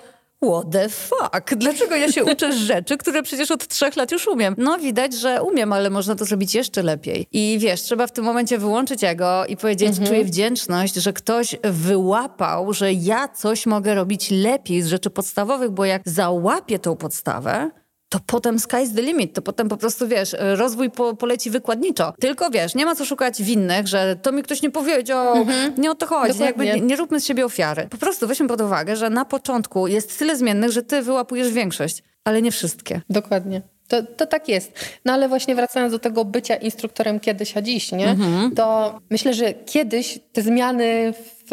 what 0.43 0.71
the 0.73 0.89
fuck? 0.89 1.55
Dlaczego 1.57 1.97
ja 1.97 2.13
się 2.13 2.25
uczę 2.33 2.53
rzeczy, 2.53 2.97
które 2.97 3.23
przecież 3.23 3.51
od 3.51 3.69
trzech 3.69 3.97
lat 3.97 4.13
już 4.13 4.29
umiem? 4.29 4.55
No 4.59 4.79
widać, 4.79 5.15
że 5.15 5.43
umiem, 5.43 5.73
ale 5.73 5.91
można 5.91 6.15
to 6.15 6.25
zrobić 6.25 6.55
jeszcze 6.55 6.83
lepiej. 6.83 7.27
I 7.33 7.57
wiesz, 7.61 7.83
trzeba 7.83 8.07
w 8.07 8.13
tym 8.13 8.25
momencie 8.25 8.59
wyłączyć 8.59 9.05
ego 9.05 9.47
i 9.47 9.57
powiedzieć, 9.57 9.89
mhm. 9.89 10.09
czuję 10.09 10.25
wdzięczność, 10.25 10.95
że 10.95 11.13
ktoś 11.13 11.57
wyłapał, 11.65 12.73
że 12.73 12.93
ja 12.93 13.29
coś 13.29 13.67
mogę 13.67 13.95
robić 13.95 14.31
lepiej 14.31 14.83
z 14.83 14.87
rzeczy 14.87 15.11
podstawowych, 15.11 15.71
bo 15.71 15.85
jak 15.85 16.03
załapię 16.05 16.79
tą 16.79 16.97
podstawę, 16.97 17.71
to 18.13 18.21
potem 18.27 18.57
sky's 18.57 18.95
the 18.95 19.03
limit, 19.03 19.35
to 19.35 19.43
potem 19.43 19.69
po 19.69 19.77
prostu, 19.77 20.09
wiesz, 20.09 20.37
rozwój 20.39 20.91
po, 20.91 21.17
poleci 21.17 21.51
wykładniczo. 21.51 22.15
Tylko, 22.21 22.51
wiesz, 22.51 22.75
nie 22.75 22.85
ma 22.87 22.95
co 22.95 23.05
szukać 23.05 23.43
winnych, 23.43 23.89
że 23.89 24.17
to 24.23 24.33
mi 24.33 24.43
ktoś 24.43 24.63
nie 24.63 24.71
powiedział, 24.71 25.37
mhm. 25.37 25.75
nie 25.79 25.91
o 25.91 25.95
to 25.95 26.07
chodzi, 26.07 26.41
jakby 26.41 26.65
nie, 26.65 26.81
nie, 26.81 26.97
róbmy 26.97 27.21
z 27.21 27.27
siebie 27.27 27.45
ofiary. 27.45 27.87
Po 27.91 27.97
prostu 27.97 28.27
weźmy 28.27 28.49
pod 28.49 28.61
uwagę, 28.61 28.97
że 28.97 29.11
na 29.11 29.25
początku 29.25 29.87
jest 29.87 30.19
tyle 30.19 30.37
zmiennych, 30.37 30.71
że 30.71 30.83
ty 30.83 31.03
wyłapujesz 31.03 31.51
większość, 31.51 32.03
ale 32.25 32.43
nie 32.43 32.51
wszystkie. 32.51 33.01
Dokładnie. 33.11 33.63
To, 33.89 34.03
to 34.03 34.27
tak 34.27 34.49
jest. 34.49 34.73
No 35.05 35.13
ale 35.13 35.29
właśnie 35.29 35.55
wracając 35.55 35.93
do 35.93 35.99
tego 35.99 36.25
bycia 36.25 36.57
instruktorem 36.57 37.21
kiedyś, 37.21 37.57
a 37.57 37.63
dziś, 37.63 37.93
nie? 37.93 38.09
Mhm. 38.09 38.55
To 38.55 38.99
myślę, 39.11 39.35
że 39.35 39.53
kiedyś 39.53 40.19
te 40.33 40.43
zmiany 40.43 41.13
w 41.13 41.51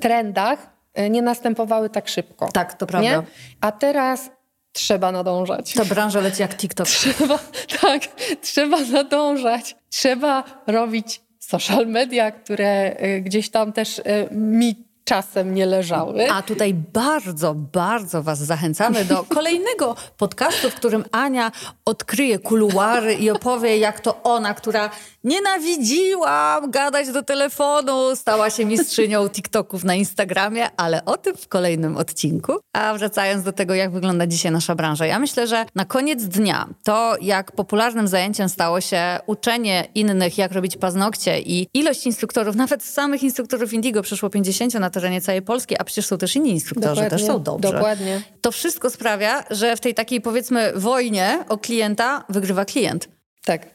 trendach 0.00 0.70
e, 0.94 1.10
nie 1.10 1.22
następowały 1.22 1.90
tak 1.90 2.08
szybko. 2.08 2.48
Tak, 2.52 2.74
to 2.74 2.86
prawda. 2.86 3.10
Nie? 3.10 3.22
A 3.60 3.72
teraz 3.72 4.30
trzeba 4.78 5.12
nadążać. 5.12 5.72
To 5.72 5.84
branża 5.84 6.20
leci 6.20 6.42
jak 6.42 6.56
TikTok. 6.56 6.86
Trzeba, 6.88 7.38
tak, 7.80 8.02
trzeba 8.40 8.80
nadążać. 8.80 9.76
Trzeba 9.90 10.44
robić 10.66 11.20
social 11.38 11.86
media, 11.86 12.30
które 12.30 12.96
e, 12.96 13.20
gdzieś 13.20 13.50
tam 13.50 13.72
też 13.72 13.98
e, 13.98 14.02
mi 14.30 14.87
czasem 15.08 15.54
nie 15.54 15.66
leżały. 15.66 16.30
A 16.30 16.42
tutaj 16.42 16.74
bardzo, 16.74 17.54
bardzo 17.54 18.22
Was 18.22 18.38
zachęcamy 18.38 19.04
do 19.04 19.24
kolejnego 19.38 19.96
podcastu, 20.16 20.70
w 20.70 20.74
którym 20.74 21.04
Ania 21.12 21.52
odkryje 21.84 22.38
kuluary 22.38 23.14
i 23.14 23.30
opowie, 23.30 23.78
jak 23.78 24.00
to 24.00 24.22
ona, 24.22 24.54
która 24.54 24.90
nienawidziła 25.24 26.60
gadać 26.68 27.12
do 27.12 27.22
telefonu, 27.22 28.16
stała 28.16 28.50
się 28.50 28.64
mistrzynią 28.64 29.28
TikToków 29.28 29.84
na 29.84 29.94
Instagramie, 29.94 30.70
ale 30.76 31.04
o 31.04 31.16
tym 31.16 31.36
w 31.36 31.48
kolejnym 31.48 31.96
odcinku. 31.96 32.52
A 32.72 32.94
wracając 32.94 33.42
do 33.44 33.52
tego, 33.52 33.74
jak 33.74 33.90
wygląda 33.90 34.26
dzisiaj 34.26 34.52
nasza 34.52 34.74
branża. 34.74 35.06
Ja 35.06 35.18
myślę, 35.18 35.46
że 35.46 35.66
na 35.74 35.84
koniec 35.84 36.24
dnia 36.24 36.66
to, 36.84 37.16
jak 37.20 37.52
popularnym 37.52 38.08
zajęciem 38.08 38.48
stało 38.48 38.80
się 38.80 39.18
uczenie 39.26 39.88
innych, 39.94 40.38
jak 40.38 40.52
robić 40.52 40.76
paznokcie 40.76 41.40
i 41.40 41.68
ilość 41.74 42.06
instruktorów, 42.06 42.56
nawet 42.56 42.82
samych 42.82 43.22
instruktorów 43.22 43.72
Indigo 43.72 44.02
przeszło 44.02 44.30
50 44.30 44.74
na 44.74 44.90
terenie 45.00 45.20
całej 45.20 45.42
Polski, 45.42 45.76
a 45.78 45.84
przecież 45.84 46.06
są 46.06 46.18
też 46.18 46.36
inni 46.36 46.50
instruktorzy, 46.50 46.94
dokładnie, 46.94 47.18
też 47.18 47.26
są 47.26 47.42
dobrzy. 47.42 47.72
Dokładnie. 47.72 48.22
To 48.40 48.52
wszystko 48.52 48.90
sprawia, 48.90 49.44
że 49.50 49.76
w 49.76 49.80
tej 49.80 49.94
takiej 49.94 50.20
powiedzmy 50.20 50.72
wojnie 50.74 51.44
o 51.48 51.58
klienta 51.58 52.24
wygrywa 52.28 52.64
klient. 52.64 53.08
Tak, 53.44 53.66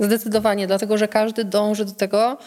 zdecydowanie, 0.00 0.66
dlatego 0.66 0.98
że 0.98 1.08
każdy 1.08 1.44
dąży 1.44 1.84
do 1.84 1.92
tego, 1.92 2.38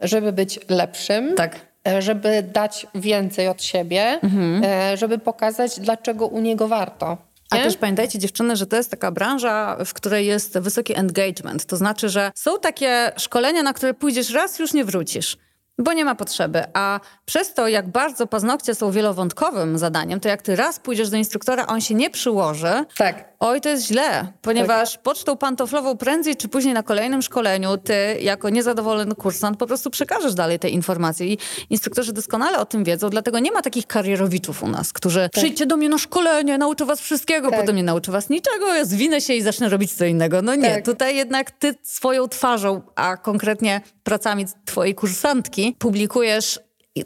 żeby 0.00 0.32
być 0.32 0.60
lepszym. 0.68 1.34
Tak 1.34 1.60
e, 1.88 2.02
żeby 2.02 2.42
dać 2.42 2.86
więcej 2.94 3.48
od 3.48 3.62
siebie, 3.62 4.18
mhm. 4.22 4.64
E, 4.64 4.96
żeby 4.96 5.18
pokazać, 5.18 5.80
dlaczego 5.80 6.26
u 6.26 6.40
niego 6.40 6.68
warto. 6.68 7.16
Nie? 7.52 7.60
A 7.60 7.64
też 7.64 7.76
pamiętajcie, 7.76 8.18
dziewczyny, 8.18 8.56
że 8.56 8.66
to 8.66 8.76
jest 8.76 8.90
taka 8.90 9.10
branża, 9.10 9.76
w 9.84 9.94
której 9.94 10.26
jest 10.26 10.58
wysoki 10.58 10.98
engagement. 10.98 11.66
To 11.66 11.76
znaczy, 11.76 12.08
że 12.08 12.32
są 12.34 12.60
takie 12.60 13.12
szkolenia, 13.16 13.62
na 13.62 13.72
które 13.72 13.94
pójdziesz 13.94 14.30
raz, 14.30 14.58
już 14.58 14.72
nie 14.72 14.84
wrócisz 14.84 15.36
bo 15.78 15.92
nie 15.92 16.04
ma 16.04 16.14
potrzeby. 16.14 16.62
A 16.74 17.00
przez 17.24 17.54
to, 17.54 17.68
jak 17.68 17.88
bardzo 17.88 18.26
paznokcie 18.26 18.74
są 18.74 18.90
wielowątkowym 18.90 19.78
zadaniem, 19.78 20.20
to 20.20 20.28
jak 20.28 20.42
ty 20.42 20.56
raz 20.56 20.78
pójdziesz 20.78 21.10
do 21.10 21.16
instruktora, 21.16 21.66
on 21.66 21.80
się 21.80 21.94
nie 21.94 22.10
przyłoży, 22.10 22.84
tak. 22.96 23.33
Oj, 23.44 23.60
to 23.60 23.68
jest 23.68 23.86
źle, 23.86 24.32
ponieważ 24.42 24.92
tak. 24.92 25.02
pocztą 25.02 25.36
pantoflową 25.36 25.96
prędzej 25.96 26.36
czy 26.36 26.48
później 26.48 26.74
na 26.74 26.82
kolejnym 26.82 27.22
szkoleniu 27.22 27.76
ty, 27.76 27.94
jako 28.20 28.50
niezadowolony 28.50 29.14
kursant, 29.14 29.58
po 29.58 29.66
prostu 29.66 29.90
przekażesz 29.90 30.34
dalej 30.34 30.58
te 30.58 30.68
informacje. 30.68 31.26
I 31.26 31.38
instruktorzy 31.70 32.12
doskonale 32.12 32.58
o 32.58 32.66
tym 32.66 32.84
wiedzą, 32.84 33.10
dlatego 33.10 33.38
nie 33.38 33.52
ma 33.52 33.62
takich 33.62 33.86
karierowiczów 33.86 34.62
u 34.62 34.68
nas, 34.68 34.92
którzy 34.92 35.20
tak. 35.20 35.30
przyjdźcie 35.30 35.66
do 35.66 35.76
mnie 35.76 35.88
na 35.88 35.98
szkolenie, 35.98 36.58
nauczę 36.58 36.84
was 36.84 37.00
wszystkiego, 37.00 37.50
tak. 37.50 37.60
potem 37.60 37.76
nie 37.76 37.82
nauczę 37.82 38.12
was 38.12 38.30
niczego, 38.30 38.74
ja 38.74 38.84
zwinę 38.84 39.20
się 39.20 39.34
i 39.34 39.42
zacznę 39.42 39.68
robić 39.68 39.92
co 39.92 40.04
innego. 40.04 40.42
No 40.42 40.54
nie, 40.54 40.74
tak. 40.74 40.84
tutaj 40.84 41.16
jednak 41.16 41.50
ty 41.50 41.74
swoją 41.82 42.28
twarzą, 42.28 42.82
a 42.94 43.16
konkretnie 43.16 43.80
pracami 44.02 44.46
twojej 44.64 44.94
kursantki, 44.94 45.76
publikujesz 45.78 46.60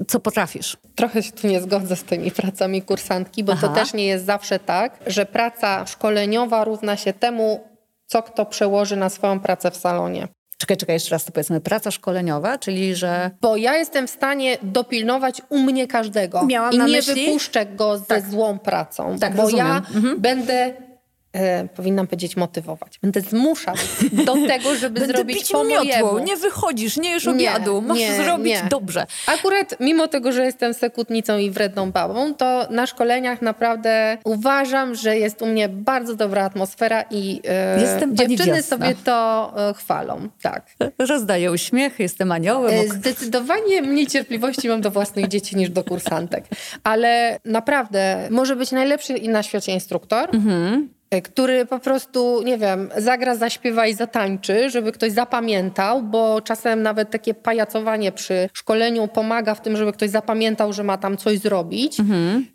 co 0.09 0.21
potrafisz. 0.21 0.76
Trochę 0.95 1.23
się 1.23 1.33
tu 1.33 1.47
nie 1.47 1.61
zgodzę 1.61 1.97
z 1.97 2.04
tymi 2.04 2.30
pracami 2.30 2.83
kursantki, 2.83 3.45
bo 3.45 3.52
Aha. 3.52 3.68
to 3.68 3.75
też 3.75 3.95
nie 3.95 4.07
jest 4.07 4.25
zawsze 4.25 4.59
tak, 4.59 4.99
że 5.07 5.26
praca 5.26 5.87
szkoleniowa 5.87 6.64
równa 6.64 6.97
się 6.97 7.12
temu, 7.12 7.61
co 8.07 8.23
kto 8.23 8.47
przełoży 8.47 8.97
na 8.97 9.09
swoją 9.09 9.40
pracę 9.40 9.71
w 9.71 9.76
salonie. 9.76 10.28
Czekaj, 10.59 10.76
czekaj, 10.76 10.97
jeszcze 10.97 11.11
raz 11.11 11.25
to 11.25 11.33
powiedzmy. 11.33 11.61
Praca 11.61 11.90
szkoleniowa, 11.90 12.59
czyli 12.59 12.95
że... 12.95 13.30
Bo 13.40 13.57
ja 13.57 13.76
jestem 13.76 14.07
w 14.07 14.11
stanie 14.11 14.59
dopilnować 14.62 15.42
u 15.49 15.59
mnie 15.59 15.87
każdego. 15.87 16.47
Miałam 16.47 16.73
I 16.73 16.78
nie 16.78 16.85
myśli? 16.85 17.26
wypuszczę 17.26 17.66
go 17.66 17.99
ze 17.99 18.04
tak. 18.04 18.30
złą 18.30 18.59
pracą. 18.59 19.18
Tak, 19.18 19.35
bo 19.35 19.42
rozumiem. 19.42 19.66
ja 19.66 19.76
mhm. 19.76 20.21
będę 20.21 20.88
e, 21.33 21.69
powinnam 21.69 22.07
powiedzieć 22.07 22.37
motywować. 22.37 22.99
Będę 23.03 23.21
zmuszał 23.21 23.75
do 24.13 24.35
tego, 24.49 24.75
żeby 24.75 25.01
Będę 25.01 25.15
zrobić 25.15 25.39
pić 25.39 25.51
po 25.53 25.65
mojemu. 25.65 26.19
Nie 26.19 26.37
wychodzisz, 26.37 26.97
nie 26.97 27.11
jesz 27.11 27.27
obiadu, 27.27 27.83
masz 27.83 27.99
nie, 27.99 28.17
zrobić 28.17 28.63
nie. 28.63 28.69
dobrze. 28.69 29.07
Akurat 29.27 29.75
mimo 29.81 30.09
tego, 30.09 30.33
że 30.33 30.45
jestem 30.45 30.75
sekutnicą 30.75 31.39
i 31.39 31.51
wredną 31.51 31.93
babą, 31.93 32.35
to 32.35 32.67
na 32.71 32.87
szkoleniach 32.87 33.43
naprawdę 33.43 34.19
uważam, 34.25 34.95
że 34.95 35.19
jest 35.19 35.43
u 35.43 35.47
mnie 35.47 35.69
bardzo 35.69 36.15
dobra 36.15 36.45
atmosfera 36.45 37.05
i 37.11 37.41
e, 37.49 37.81
jestem 37.81 38.17
dziewczyny 38.17 38.63
sobie 38.63 38.95
to 39.05 39.53
e, 39.71 39.75
chwalą. 39.75 40.29
Tak. 40.43 40.67
Rozdaję 40.99 41.53
uśmiech, 41.53 41.99
jestem 41.99 42.33
aniołem. 42.33 42.75
E, 42.75 42.89
zdecydowanie 42.89 43.83
mniej 43.83 44.07
cierpliwości 44.07 44.69
mam 44.69 44.81
do 44.81 44.91
własnych 44.91 45.29
dzieci 45.29 45.57
niż 45.57 45.71
do 45.71 45.85
kursantek. 45.85 46.45
Ale 46.85 47.41
naprawdę 47.45 48.29
może 48.31 48.57
być 48.57 48.73
najlepszy 48.73 49.15
na 49.29 49.43
świecie 49.43 49.73
instruktor. 49.73 50.29
Mhm 50.35 50.98
który 51.25 51.67
po 51.67 51.79
prostu, 51.79 52.43
nie 52.43 52.59
wiem, 52.59 52.91
zagra, 52.97 53.35
zaśpiewa 53.35 53.87
i 53.87 53.95
zatańczy, 53.95 54.71
żeby 54.71 54.93
ktoś 54.93 55.12
zapamiętał, 55.12 56.03
bo 56.03 56.41
czasem 56.41 56.83
nawet 56.83 57.11
takie 57.11 57.35
pajacowanie 57.35 58.12
przy 58.12 58.49
szkoleniu 58.53 59.09
pomaga 59.09 59.55
w 59.55 59.62
tym, 59.62 59.77
żeby 59.77 59.93
ktoś 59.93 60.11
zapamiętał, 60.11 60.73
że 60.73 60.85
ma 60.85 60.99
tam 60.99 61.17
coś 61.17 61.38
zrobić. 61.38 62.00
Mhm. 62.00 62.47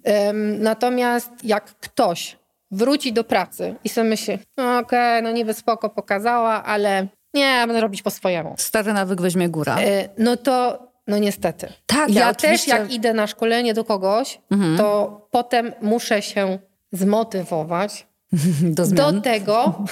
natomiast 0.59 1.31
jak 1.43 1.65
ktoś 1.65 2.37
wróci 2.71 3.13
do 3.13 3.23
pracy 3.23 3.75
i 3.83 3.89
sobie 3.89 4.09
myśli, 4.09 4.39
no 4.57 4.63
okej, 4.63 4.79
okay, 4.79 5.21
no 5.21 5.31
niby 5.31 5.53
spoko 5.53 5.89
pokazała, 5.89 6.63
ale 6.63 7.07
nie, 7.33 7.63
będę 7.67 7.81
robić 7.81 8.01
po 8.01 8.09
swojemu. 8.09 8.55
Stary 8.57 8.93
nawyk 8.93 9.21
weźmie 9.21 9.49
góra. 9.49 9.77
E, 9.79 10.09
no 10.17 10.37
to 10.37 10.87
no 11.07 11.17
niestety. 11.17 11.67
Tak, 11.85 12.09
ja, 12.09 12.27
ja 12.27 12.33
też 12.33 12.67
jak 12.67 12.91
idę 12.91 13.13
na 13.13 13.27
szkolenie 13.27 13.73
do 13.73 13.83
kogoś, 13.83 14.41
mhm. 14.51 14.77
to 14.77 15.21
potem 15.31 15.73
muszę 15.81 16.21
się 16.21 16.59
zmotywować, 16.91 18.07
do, 18.77 18.87
do 18.87 19.21
tego, 19.21 19.85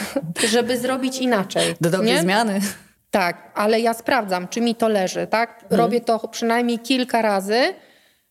żeby 0.50 0.78
zrobić 0.78 1.18
inaczej. 1.18 1.76
Do 1.82 1.90
dobrej 1.90 2.14
nie? 2.14 2.22
zmiany. 2.22 2.60
Tak, 3.12 3.52
ale 3.56 3.80
ja 3.80 3.94
sprawdzam, 3.94 4.48
czy 4.48 4.62
mi 4.62 4.76
to 4.76 4.88
leży, 4.88 5.28
tak? 5.28 5.64
Mhm. 5.64 5.82
Robię 5.82 6.02
to 6.02 6.28
przynajmniej 6.28 6.80
kilka 6.80 7.22
razy, 7.22 7.74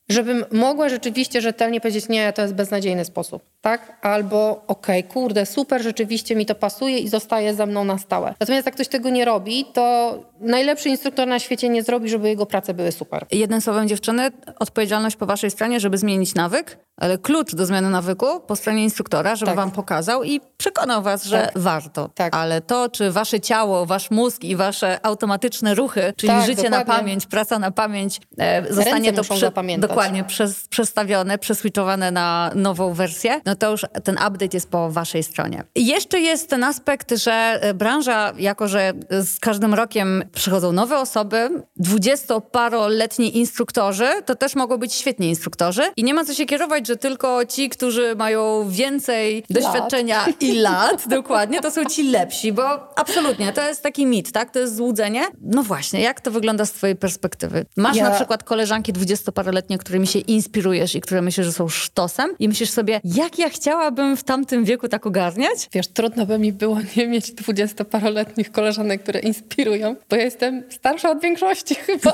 żebym 0.09 0.45
mogła 0.53 0.89
rzeczywiście 0.89 1.41
rzetelnie 1.41 1.81
powiedzieć, 1.81 2.09
nie, 2.09 2.33
to 2.33 2.43
jest 2.43 2.55
beznadziejny 2.55 3.05
sposób, 3.05 3.43
tak? 3.61 3.99
Albo 4.03 4.65
okej, 4.67 5.01
okay, 5.01 5.13
kurde, 5.13 5.47
super, 5.47 5.83
rzeczywiście 5.83 6.37
mi 6.37 6.47
to 6.47 6.55
pasuje 6.55 6.99
i 6.99 7.09
zostaje 7.09 7.55
ze 7.55 7.67
mną 7.67 7.85
na 7.85 7.99
stałe. 7.99 8.35
Natomiast 8.41 8.67
jak 8.67 8.75
ktoś 8.75 8.89
tego 8.89 9.11
nie 9.11 9.25
robi, 9.25 9.65
to 9.73 10.15
najlepszy 10.41 10.89
instruktor 10.89 11.29
na 11.29 11.39
świecie 11.39 11.69
nie 11.69 11.83
zrobi, 11.83 12.09
żeby 12.09 12.29
jego 12.29 12.47
prace 12.47 12.75
były 12.75 12.93
super. 12.93 13.27
Jednym 13.33 13.61
słowem 13.61 13.89
dziewczyny, 13.89 14.31
odpowiedzialność 14.59 15.17
po 15.17 15.27
waszej 15.27 15.51
stronie, 15.51 15.81
żeby 15.81 15.99
zmienić 15.99 16.35
nawyk, 16.35 16.79
ale 17.01 17.19
klucz 17.19 17.55
do 17.55 17.67
zmiany 17.67 17.91
nawyku 17.91 18.41
po 18.41 18.57
stronie 18.57 18.85
instruktora, 18.85 19.37
żeby 19.37 19.47
tak. 19.47 19.57
wam 19.57 19.71
pokazał 19.71 20.25
i 20.25 20.41
przekonał 20.57 21.03
was, 21.03 21.25
że 21.25 21.43
tak. 21.43 21.59
warto. 21.59 22.11
Tak. 22.15 22.37
Ale 22.37 22.61
to, 22.61 22.89
czy 22.89 23.11
wasze 23.11 23.41
ciało, 23.41 23.87
wasz 23.87 24.11
mózg 24.11 24.45
i 24.45 24.57
wasze 24.57 25.07
automatyczne 25.07 25.75
ruchy, 25.75 26.13
czyli 26.17 26.33
tak, 26.33 26.47
życie 26.47 26.63
dokładnie. 26.63 26.79
na 26.79 26.99
pamięć, 26.99 27.27
praca 27.27 27.59
na 27.59 27.71
pamięć, 27.71 28.21
e, 28.39 28.75
zostanie 28.75 29.11
Ręce 29.11 29.29
to 29.29 29.35
prze, 29.35 29.79
dokładnie 29.79 30.25
przez, 30.25 30.69
przestawione, 30.69 31.39
przeswitchowane 31.39 32.11
na 32.11 32.51
nową 32.55 32.95
wersję, 32.95 33.41
no 33.51 33.57
to 33.57 33.71
już 33.71 33.87
ten 34.05 34.15
update 34.15 34.49
jest 34.55 34.71
po 34.71 34.91
waszej 34.91 35.23
stronie. 35.23 35.65
Jeszcze 35.75 36.21
jest 36.21 36.49
ten 36.49 36.65
aspekt, 36.65 37.13
że 37.13 37.33
e, 37.33 37.75
branża, 37.75 38.33
jako 38.39 38.69
że 38.69 38.93
z 39.11 39.41
każdym 39.41 39.75
rokiem 39.75 40.25
przychodzą 40.33 40.73
nowe 40.73 40.99
osoby, 40.99 41.63
dwudziestoparoletni 41.77 43.39
instruktorzy, 43.39 44.09
to 44.27 44.35
też 44.35 44.55
mogą 44.55 44.77
być 44.77 44.95
świetni 44.95 45.29
instruktorzy 45.29 45.83
i 45.97 46.05
nie 46.05 46.15
ma 46.15 46.25
co 46.25 46.35
się 46.35 46.47
kierować, 46.47 46.87
że 46.87 46.97
tylko 46.97 47.47
ci, 47.47 47.69
którzy 47.69 48.15
mają 48.17 48.69
więcej 48.69 49.45
doświadczenia 49.51 50.27
lat. 50.27 50.43
i 50.43 50.55
lat, 50.69 51.09
dokładnie, 51.09 51.61
to 51.61 51.71
są 51.71 51.85
ci 51.85 52.11
lepsi, 52.11 52.53
bo 52.53 52.99
absolutnie, 52.99 53.53
to 53.53 53.69
jest 53.69 53.83
taki 53.83 54.07
mit, 54.07 54.33
tak? 54.33 54.51
To 54.51 54.59
jest 54.59 54.77
złudzenie. 54.77 55.23
No 55.41 55.63
właśnie, 55.63 56.01
jak 56.01 56.21
to 56.21 56.31
wygląda 56.31 56.67
z 56.67 56.73
twojej 56.73 56.97
perspektywy? 56.97 57.67
Masz 57.77 57.97
ja... 57.97 58.09
na 58.09 58.15
przykład 58.15 58.45
koleżanki 58.45 58.93
dwudziestoparoletnie, 58.93 59.79
którymi 59.79 60.07
się 60.07 60.19
inspirujesz 60.19 60.95
i 60.95 61.01
które 61.01 61.23
myślisz, 61.23 61.47
że 61.47 61.53
są 61.53 61.69
sztosem 61.69 62.31
i 62.39 62.49
myślisz 62.49 62.71
sobie, 62.71 63.01
jak 63.05 63.39
ja 63.41 63.49
chciałabym 63.49 64.17
w 64.17 64.25
tamtym 64.25 64.65
wieku 64.65 64.89
tak 64.89 65.07
ogarniać? 65.07 65.69
Wiesz, 65.73 65.89
trudno 65.89 66.27
by 66.27 66.39
mi 66.39 66.53
było 66.53 66.79
nie 66.97 67.07
mieć 67.07 67.33
dwudziestoparoletnich 67.33 68.53
koleżanek, 68.53 69.03
które 69.03 69.21
inspirują, 69.21 69.97
bo 70.11 70.17
ja 70.17 70.25
jestem 70.25 70.65
starsza 70.71 71.11
od 71.11 71.21
większości 71.21 71.75
chyba. 71.87 72.13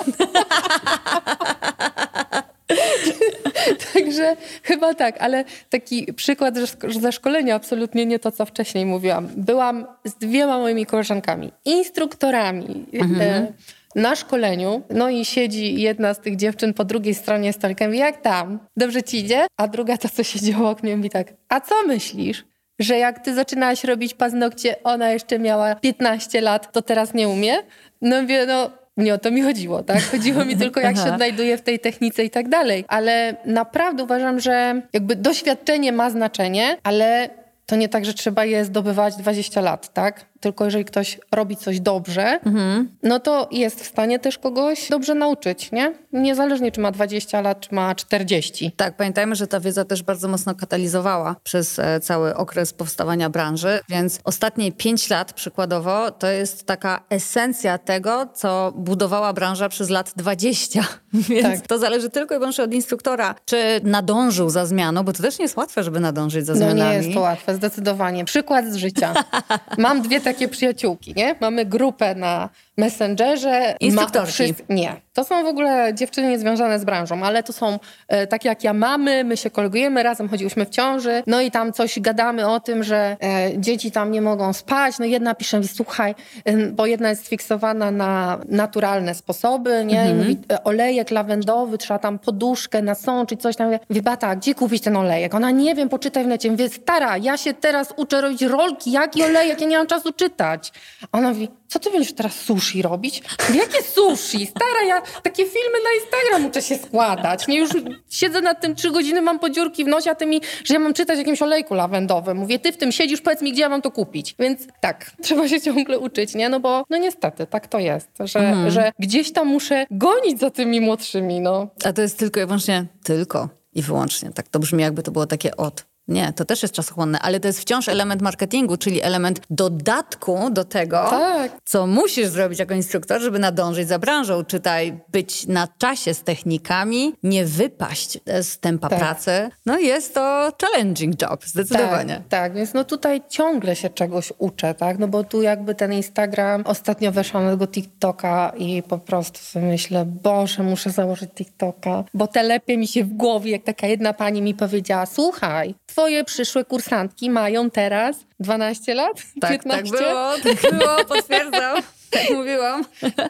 Także 3.94 4.36
chyba 4.62 4.94
tak, 4.94 5.22
ale 5.22 5.44
taki 5.70 6.12
przykład 6.12 6.54
ze 7.00 7.12
szkolenia, 7.12 7.54
absolutnie 7.54 8.06
nie 8.06 8.18
to, 8.18 8.32
co 8.32 8.46
wcześniej 8.46 8.86
mówiłam. 8.86 9.28
Byłam 9.36 9.86
z 10.04 10.14
dwiema 10.14 10.58
moimi 10.58 10.86
koleżankami, 10.86 11.52
instruktorami. 11.64 12.86
Mhm. 12.92 13.20
E, 13.20 13.52
na 13.96 14.16
szkoleniu, 14.16 14.82
no 14.90 15.10
i 15.10 15.24
siedzi 15.24 15.80
jedna 15.80 16.14
z 16.14 16.20
tych 16.20 16.36
dziewczyn 16.36 16.74
po 16.74 16.84
drugiej 16.84 17.14
stronie 17.14 17.52
stolika 17.52 17.84
i 17.84 17.88
mówi, 17.88 17.98
jak 17.98 18.20
tam? 18.20 18.58
Dobrze 18.76 19.02
ci 19.02 19.18
idzie? 19.18 19.46
A 19.56 19.68
druga 19.68 19.96
to, 19.96 20.08
co 20.08 20.22
się 20.22 20.40
działo, 20.40 20.76
mnie 20.82 20.96
mówi 20.96 21.10
tak, 21.10 21.34
a 21.48 21.60
co 21.60 21.74
myślisz? 21.86 22.44
że 22.78 22.98
jak 22.98 23.24
ty 23.24 23.34
zaczynałaś 23.34 23.84
robić 23.84 24.14
paznokcie, 24.14 24.82
ona 24.84 25.10
jeszcze 25.10 25.38
miała 25.38 25.74
15 25.74 26.40
lat, 26.40 26.72
to 26.72 26.82
teraz 26.82 27.14
nie 27.14 27.28
umie? 27.28 27.54
No 28.02 28.22
mówię, 28.22 28.46
no 28.46 28.70
nie 28.96 29.14
o 29.14 29.18
to 29.18 29.30
mi 29.30 29.42
chodziło, 29.42 29.82
tak? 29.82 30.02
Chodziło 30.10 30.44
mi 30.44 30.56
tylko, 30.56 30.80
jak 30.80 30.96
się 30.96 31.12
odnajduje 31.12 31.58
w 31.58 31.62
tej 31.62 31.78
technice 31.78 32.24
i 32.24 32.30
tak 32.30 32.48
dalej. 32.48 32.84
Ale 32.88 33.36
naprawdę 33.44 34.04
uważam, 34.04 34.40
że 34.40 34.82
jakby 34.92 35.16
doświadczenie 35.16 35.92
ma 35.92 36.10
znaczenie, 36.10 36.76
ale 36.82 37.30
to 37.66 37.76
nie 37.76 37.88
tak, 37.88 38.04
że 38.04 38.14
trzeba 38.14 38.44
je 38.44 38.64
zdobywać 38.64 39.16
20 39.16 39.60
lat, 39.60 39.92
tak? 39.92 40.24
Tylko 40.40 40.64
jeżeli 40.64 40.84
ktoś 40.84 41.18
robi 41.32 41.56
coś 41.56 41.80
dobrze, 41.80 42.40
mhm. 42.46 42.88
no 43.02 43.20
to 43.20 43.48
jest 43.50 43.80
w 43.80 43.86
stanie 43.86 44.18
też 44.18 44.38
kogoś 44.38 44.88
dobrze 44.88 45.14
nauczyć, 45.14 45.72
nie? 45.72 45.94
Niezależnie, 46.12 46.72
czy 46.72 46.80
ma 46.80 46.92
20 46.92 47.40
lat, 47.40 47.60
czy 47.60 47.74
ma 47.74 47.94
40. 47.94 48.72
Tak, 48.76 48.96
pamiętajmy, 48.96 49.34
że 49.34 49.46
ta 49.46 49.60
wiedza 49.60 49.84
też 49.84 50.02
bardzo 50.02 50.28
mocno 50.28 50.54
katalizowała 50.54 51.36
przez 51.42 51.78
e, 51.78 52.00
cały 52.00 52.36
okres 52.36 52.72
powstawania 52.72 53.30
branży, 53.30 53.80
więc 53.88 54.20
ostatnie 54.24 54.72
5 54.72 55.10
lat 55.10 55.32
przykładowo 55.32 56.10
to 56.10 56.26
jest 56.26 56.66
taka 56.66 57.02
esencja 57.10 57.78
tego, 57.78 58.26
co 58.34 58.72
budowała 58.76 59.32
branża 59.32 59.68
przez 59.68 59.90
lat 59.90 60.12
20. 60.16 60.80
Więc 61.12 61.60
tak. 61.60 61.66
to 61.66 61.78
zależy 61.78 62.10
tylko 62.10 62.34
i 62.34 62.38
wyłącznie 62.38 62.64
od 62.64 62.74
instruktora, 62.74 63.34
czy 63.44 63.80
nadążył 63.82 64.50
za 64.50 64.66
zmianą, 64.66 65.02
bo 65.02 65.12
to 65.12 65.22
też 65.22 65.38
nie 65.38 65.42
jest 65.42 65.56
łatwe, 65.56 65.82
żeby 65.82 66.00
nadążyć 66.00 66.46
za 66.46 66.54
zmianami. 66.54 66.80
No 66.80 66.90
nie 66.90 66.96
jest 66.96 67.14
to 67.14 67.20
łatwe, 67.20 67.54
zdecydowanie. 67.54 68.24
Przykład 68.24 68.66
z 68.72 68.76
życia. 68.76 69.14
Mam 69.78 70.02
dwie 70.02 70.20
takie 70.26 70.48
przyjaciółki, 70.48 71.14
nie? 71.16 71.34
Mamy 71.40 71.64
grupę 71.64 72.14
na 72.14 72.48
Messengerze. 72.76 73.76
Instruktorki. 73.80 74.42
Ma, 74.42 74.74
nie. 74.74 74.96
To 75.12 75.24
są 75.24 75.44
w 75.44 75.46
ogóle 75.46 75.94
dziewczyny 75.94 76.28
niezwiązane 76.28 76.78
z 76.78 76.84
branżą, 76.84 77.24
ale 77.24 77.42
to 77.42 77.52
są 77.52 77.78
e, 78.08 78.26
tak 78.26 78.44
jak 78.44 78.64
ja 78.64 78.72
mamy, 78.72 79.24
my 79.24 79.36
się 79.36 79.50
kolegujemy, 79.50 80.02
razem 80.02 80.28
chodziłyśmy 80.28 80.66
w 80.66 80.70
ciąży, 80.70 81.22
no 81.26 81.40
i 81.40 81.50
tam 81.50 81.72
coś 81.72 82.00
gadamy 82.00 82.48
o 82.48 82.60
tym, 82.60 82.84
że 82.84 83.16
e, 83.22 83.50
dzieci 83.58 83.90
tam 83.90 84.10
nie 84.10 84.22
mogą 84.22 84.52
spać. 84.52 84.98
No 84.98 85.04
jedna 85.04 85.34
pisze 85.34 85.60
słuchaj, 85.64 86.14
e, 86.44 86.56
bo 86.56 86.86
jedna 86.86 87.10
jest 87.10 87.26
sfiksowana 87.26 87.90
na 87.90 88.38
naturalne 88.48 89.14
sposoby, 89.14 89.84
nie? 89.84 90.00
Mhm. 90.00 90.18
Mówi, 90.18 90.38
e, 90.52 90.64
olejek 90.64 91.10
lawendowy, 91.10 91.78
trzeba 91.78 91.98
tam 91.98 92.18
poduszkę 92.18 92.82
nasączyć, 92.82 93.42
coś 93.42 93.56
tam. 93.56 93.70
Wie, 93.90 94.02
bata, 94.02 94.36
gdzie 94.36 94.54
kupić 94.54 94.82
ten 94.82 94.96
olejek? 94.96 95.34
Ona, 95.34 95.50
nie 95.50 95.74
wiem, 95.74 95.88
poczytaj 95.88 96.24
w 96.24 96.26
necie. 96.26 96.50
Mówię, 96.50 96.68
stara, 96.68 97.16
ja 97.16 97.36
się 97.36 97.54
teraz 97.54 97.94
uczę 97.96 98.20
robić 98.20 98.42
rolki, 98.42 98.92
jaki 98.92 99.22
olejek, 99.22 99.60
ja 99.60 99.66
nie 99.66 99.78
mam 99.78 99.86
czasu 99.86 100.12
czytać. 100.16 100.72
A 101.12 101.18
ona 101.18 101.28
mówi, 101.28 101.48
co 101.68 101.78
ty 101.78 101.90
będziesz 101.90 102.12
teraz 102.12 102.34
sushi 102.34 102.82
robić? 102.82 103.22
Jakie 103.54 103.82
sushi? 103.82 104.46
Stara, 104.46 104.82
ja 104.88 105.02
takie 105.22 105.44
filmy 105.44 105.78
na 105.84 106.04
Instagram 106.04 106.42
muszę 106.42 106.62
się 106.62 106.78
składać. 106.78 107.46
Nie 107.46 107.58
już 107.58 107.70
siedzę 108.10 108.40
nad 108.40 108.60
tym 108.60 108.74
trzy 108.74 108.90
godziny, 108.90 109.22
mam 109.22 109.38
podziurki 109.38 109.84
w 109.84 109.88
nosie, 109.88 110.10
a 110.10 110.14
ty 110.14 110.26
mi, 110.26 110.40
że 110.64 110.74
ja 110.74 110.80
mam 110.80 110.94
czytać 110.94 111.18
jakimś 111.18 111.42
olejku 111.42 111.74
lawendowym. 111.74 112.36
Mówię, 112.36 112.58
ty 112.58 112.72
w 112.72 112.76
tym 112.76 112.92
siedzisz, 112.92 113.20
powiedz 113.20 113.42
mi, 113.42 113.52
gdzie 113.52 113.62
ja 113.62 113.68
mam 113.68 113.82
to 113.82 113.90
kupić. 113.90 114.34
Więc 114.38 114.60
tak, 114.80 115.10
trzeba 115.24 115.48
się 115.48 115.60
ciągle 115.60 115.98
uczyć, 115.98 116.34
nie? 116.34 116.48
No 116.48 116.60
bo, 116.60 116.84
no 116.90 116.96
niestety, 116.96 117.46
tak 117.46 117.68
to 117.68 117.78
jest, 117.78 118.08
że, 118.20 118.38
mhm. 118.38 118.70
że 118.70 118.92
gdzieś 118.98 119.32
tam 119.32 119.48
muszę 119.48 119.86
gonić 119.90 120.40
za 120.40 120.50
tymi 120.50 120.80
młodszymi, 120.80 121.40
no. 121.40 121.68
A 121.84 121.92
to 121.92 122.02
jest 122.02 122.18
tylko 122.18 122.40
i 122.40 122.46
wyłącznie 122.46 122.86
tylko 123.04 123.48
i 123.74 123.82
wyłącznie. 123.82 124.30
Tak 124.30 124.48
to 124.48 124.58
brzmi, 124.58 124.82
jakby 124.82 125.02
to 125.02 125.10
było 125.10 125.26
takie 125.26 125.56
od. 125.56 125.84
Nie, 126.08 126.32
to 126.32 126.44
też 126.44 126.62
jest 126.62 126.74
czasochłonne, 126.74 127.18
ale 127.18 127.40
to 127.40 127.48
jest 127.48 127.60
wciąż 127.60 127.88
element 127.88 128.22
marketingu, 128.22 128.76
czyli 128.76 129.02
element 129.02 129.40
dodatku 129.50 130.50
do 130.50 130.64
tego, 130.64 131.06
tak. 131.10 131.52
co 131.64 131.86
musisz 131.86 132.26
zrobić 132.26 132.58
jako 132.58 132.74
instruktor, 132.74 133.20
żeby 133.20 133.38
nadążyć 133.38 133.88
za 133.88 133.98
branżą. 133.98 134.44
Czytaj, 134.44 135.00
być 135.08 135.46
na 135.46 135.68
czasie 135.78 136.14
z 136.14 136.22
technikami, 136.22 137.12
nie 137.22 137.44
wypaść 137.44 138.18
z 138.42 138.58
tempa 138.58 138.88
tak. 138.88 138.98
pracy. 138.98 139.50
No 139.66 139.78
jest 139.78 140.14
to 140.14 140.52
challenging 140.62 141.22
job, 141.22 141.44
zdecydowanie. 141.44 142.14
Tak, 142.14 142.28
tak, 142.28 142.54
więc 142.54 142.74
no 142.74 142.84
tutaj 142.84 143.22
ciągle 143.28 143.76
się 143.76 143.90
czegoś 143.90 144.32
uczę, 144.38 144.74
tak? 144.74 144.98
No 144.98 145.08
bo 145.08 145.24
tu 145.24 145.42
jakby 145.42 145.74
ten 145.74 145.92
Instagram, 145.92 146.62
ostatnio 146.66 147.12
weszłam 147.12 147.44
na 147.44 147.50
tego 147.50 147.66
TikToka 147.66 148.52
i 148.58 148.82
po 148.82 148.98
prostu 148.98 149.38
sobie 149.38 149.66
myślę, 149.66 150.04
Boże, 150.06 150.62
muszę 150.62 150.90
założyć 150.90 151.30
TikToka, 151.30 152.04
bo 152.14 152.26
telepie 152.26 152.76
mi 152.76 152.88
się 152.88 153.04
w 153.04 153.12
głowie, 153.12 153.50
jak 153.50 153.64
taka 153.64 153.86
jedna 153.86 154.12
pani 154.12 154.42
mi 154.42 154.54
powiedziała, 154.54 155.06
słuchaj, 155.06 155.74
twoje 155.96 156.24
przyszłe 156.24 156.64
kursantki 156.64 157.30
mają 157.30 157.70
teraz 157.70 158.16
12 158.40 158.94
lat? 158.94 159.22
Tak, 159.40 159.50
15? 159.50 159.92
tak 159.92 160.02
było, 160.02 160.32
tak 160.42 160.72
było, 160.72 161.04
potwierdzam. 161.08 161.82
Tak 162.10 162.30
mówiłam. 162.30 162.84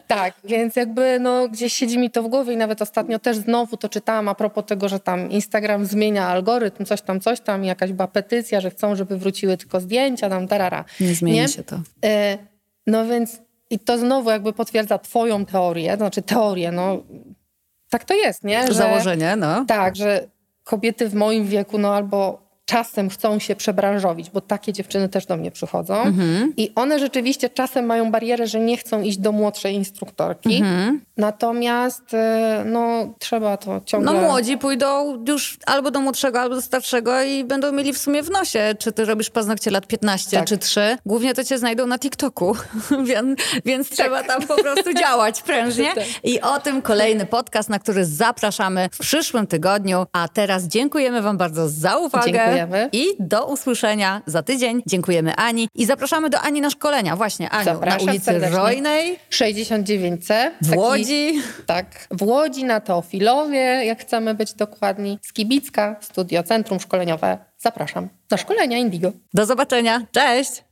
Tak, 0.07 0.35
więc 0.45 0.77
jakby 0.77 1.19
no, 1.21 1.49
gdzieś 1.49 1.73
siedzi 1.73 1.99
mi 1.99 2.11
to 2.11 2.23
w 2.23 2.29
głowie 2.29 2.55
i 2.55 2.57
nawet 2.57 2.83
ostatnio 2.83 3.19
też 3.19 3.37
znowu 3.37 3.77
to 3.77 3.89
czytałam 3.89 4.29
a 4.29 4.35
propos 4.35 4.65
tego, 4.67 4.89
że 4.89 5.01
tam 5.01 5.31
Instagram 5.31 5.87
zmienia 5.87 6.29
algorytm, 6.29 6.85
coś 6.85 7.03
tam, 7.03 7.21
coś 7.21 7.41
tam, 7.41 7.65
jakaś 7.65 7.93
była 7.93 8.09
petycja, 8.09 8.61
że 8.61 8.71
chcą, 8.71 8.97
żeby 8.97 9.19
wróciły 9.19 9.57
tylko 9.57 9.81
zdjęcia, 9.81 10.29
tam 10.29 10.49
tarara. 10.49 10.85
Nie 11.01 11.15
zmieni 11.15 11.39
nie? 11.39 11.49
się 11.49 11.63
to. 11.63 11.81
E, 12.05 12.39
no 12.87 13.07
więc 13.07 13.41
i 13.71 13.79
to 13.79 13.99
znowu 13.99 14.31
jakby 14.31 14.53
potwierdza 14.53 14.99
twoją 14.99 15.45
teorię, 15.45 15.97
znaczy 15.97 16.23
teorię, 16.23 16.73
no 16.73 17.03
tak 17.91 18.05
to 18.05 18.15
jest, 18.15 18.45
nie? 18.45 18.67
Że, 18.67 18.75
Założenie, 18.75 19.37
no. 19.37 19.65
Tak, 19.65 19.97
że 19.97 20.29
kobiety 20.65 21.09
w 21.09 21.15
moim 21.15 21.47
wieku, 21.47 21.79
no 21.79 21.95
albo 21.95 22.46
czasem 22.67 23.09
chcą 23.09 23.39
się 23.39 23.57
przebranżowić, 23.57 24.31
bo 24.31 24.41
takie 24.41 24.73
dziewczyny 24.73 25.09
też 25.09 25.27
do 25.27 25.37
mnie 25.37 25.51
przychodzą. 25.51 26.03
Mhm. 26.03 26.53
I 26.57 26.73
one 26.75 26.99
rzeczywiście 26.99 27.51
czasem 27.51 27.87
mają 27.87 28.11
barierę, 28.11 28.47
że 28.47 28.61
nie 28.61 28.77
chcą 28.77 29.03
iść 29.03 29.19
do 29.19 29.33
młodszej 29.33 29.75
instruktorki. 29.75 30.57
Mhm. 30.57 31.01
Natomiast 31.17 32.15
e, 32.15 32.63
no, 32.67 33.15
trzeba 33.19 33.57
to 33.57 33.81
ciągle... 33.85 34.13
No 34.13 34.21
młodzi 34.21 34.59
pójdą 34.59 35.19
już 35.29 35.59
albo 35.67 35.91
do 35.91 36.01
młodszego, 36.01 36.41
albo 36.41 36.55
do 36.55 36.63
starszego 36.63 37.23
i 37.23 37.45
będą 37.45 37.73
mieli 37.73 37.93
w 37.93 37.99
sumie 37.99 38.23
w 38.23 38.31
nosie, 38.31 38.75
czy 38.79 38.93
ty 38.93 39.05
robisz 39.05 39.31
paznokcie 39.31 39.71
lat 39.71 39.87
15 39.87 40.37
tak. 40.37 40.47
czy 40.47 40.59
3. 40.59 40.99
Głównie 41.07 41.35
to 41.35 41.45
cię 41.45 41.59
znajdą 41.59 41.87
na 41.87 41.99
TikToku, 41.99 42.57
więc, 43.09 43.41
więc 43.65 43.89
tak. 43.89 43.99
trzeba 43.99 44.23
tam 44.23 44.43
po 44.43 44.55
prostu 44.55 44.95
działać 44.95 45.43
prężnie. 45.43 45.87
Tak. 45.97 46.05
I 46.25 46.41
o 46.41 46.61
tym 46.61 46.83
kolejny 46.83 47.27
podcast, 47.27 47.69
na 47.69 47.79
który 47.79 48.05
zapraszamy 48.05 48.89
w 48.93 48.99
przyszłym 48.99 49.47
tygodniu. 49.47 50.07
A 50.13 50.29
teraz 50.29 50.65
dziękujemy 50.65 51.23
wam 51.23 51.37
bardzo 51.37 51.69
za 51.69 51.97
uwagę. 51.97 52.33
Dziękujemy. 52.33 52.89
I 52.93 53.07
do 53.19 53.47
usłyszenia 53.47 54.23
za 54.27 54.43
tydzień. 54.43 54.83
Dziękujemy 54.87 55.35
Ani 55.35 55.69
i 55.75 55.87
zapraszamy 55.87 56.31
do 56.31 56.41
Ani 56.41 56.61
na 56.61 56.71
szkolenia. 56.71 57.17
Właśnie 57.17 57.51
Aniu, 57.51 57.65
Zapraszam 57.65 58.07
na 58.07 58.13
ulicy 58.13 58.25
serdecznie. 58.25 58.57
Rojnej. 58.57 59.19
69C. 59.31 60.51
W 60.61 60.77
Łodzi. 60.77 61.06
Łodzi. 61.07 61.43
Tak, 61.67 62.07
w 62.11 62.23
Łodzi, 62.23 62.65
na 62.65 62.81
Teofilowie, 62.81 63.85
jak 63.85 64.01
chcemy 64.01 64.35
być 64.35 64.55
dokładni. 64.55 65.19
Skibicka, 65.23 65.97
Studio 66.01 66.43
Centrum 66.43 66.81
Szkoleniowe. 66.81 67.39
Zapraszam 67.59 68.09
na 68.31 68.37
szkolenia 68.37 68.79
Indigo. 68.79 69.13
Do 69.35 69.47
zobaczenia. 69.47 70.07
Cześć! 70.13 70.66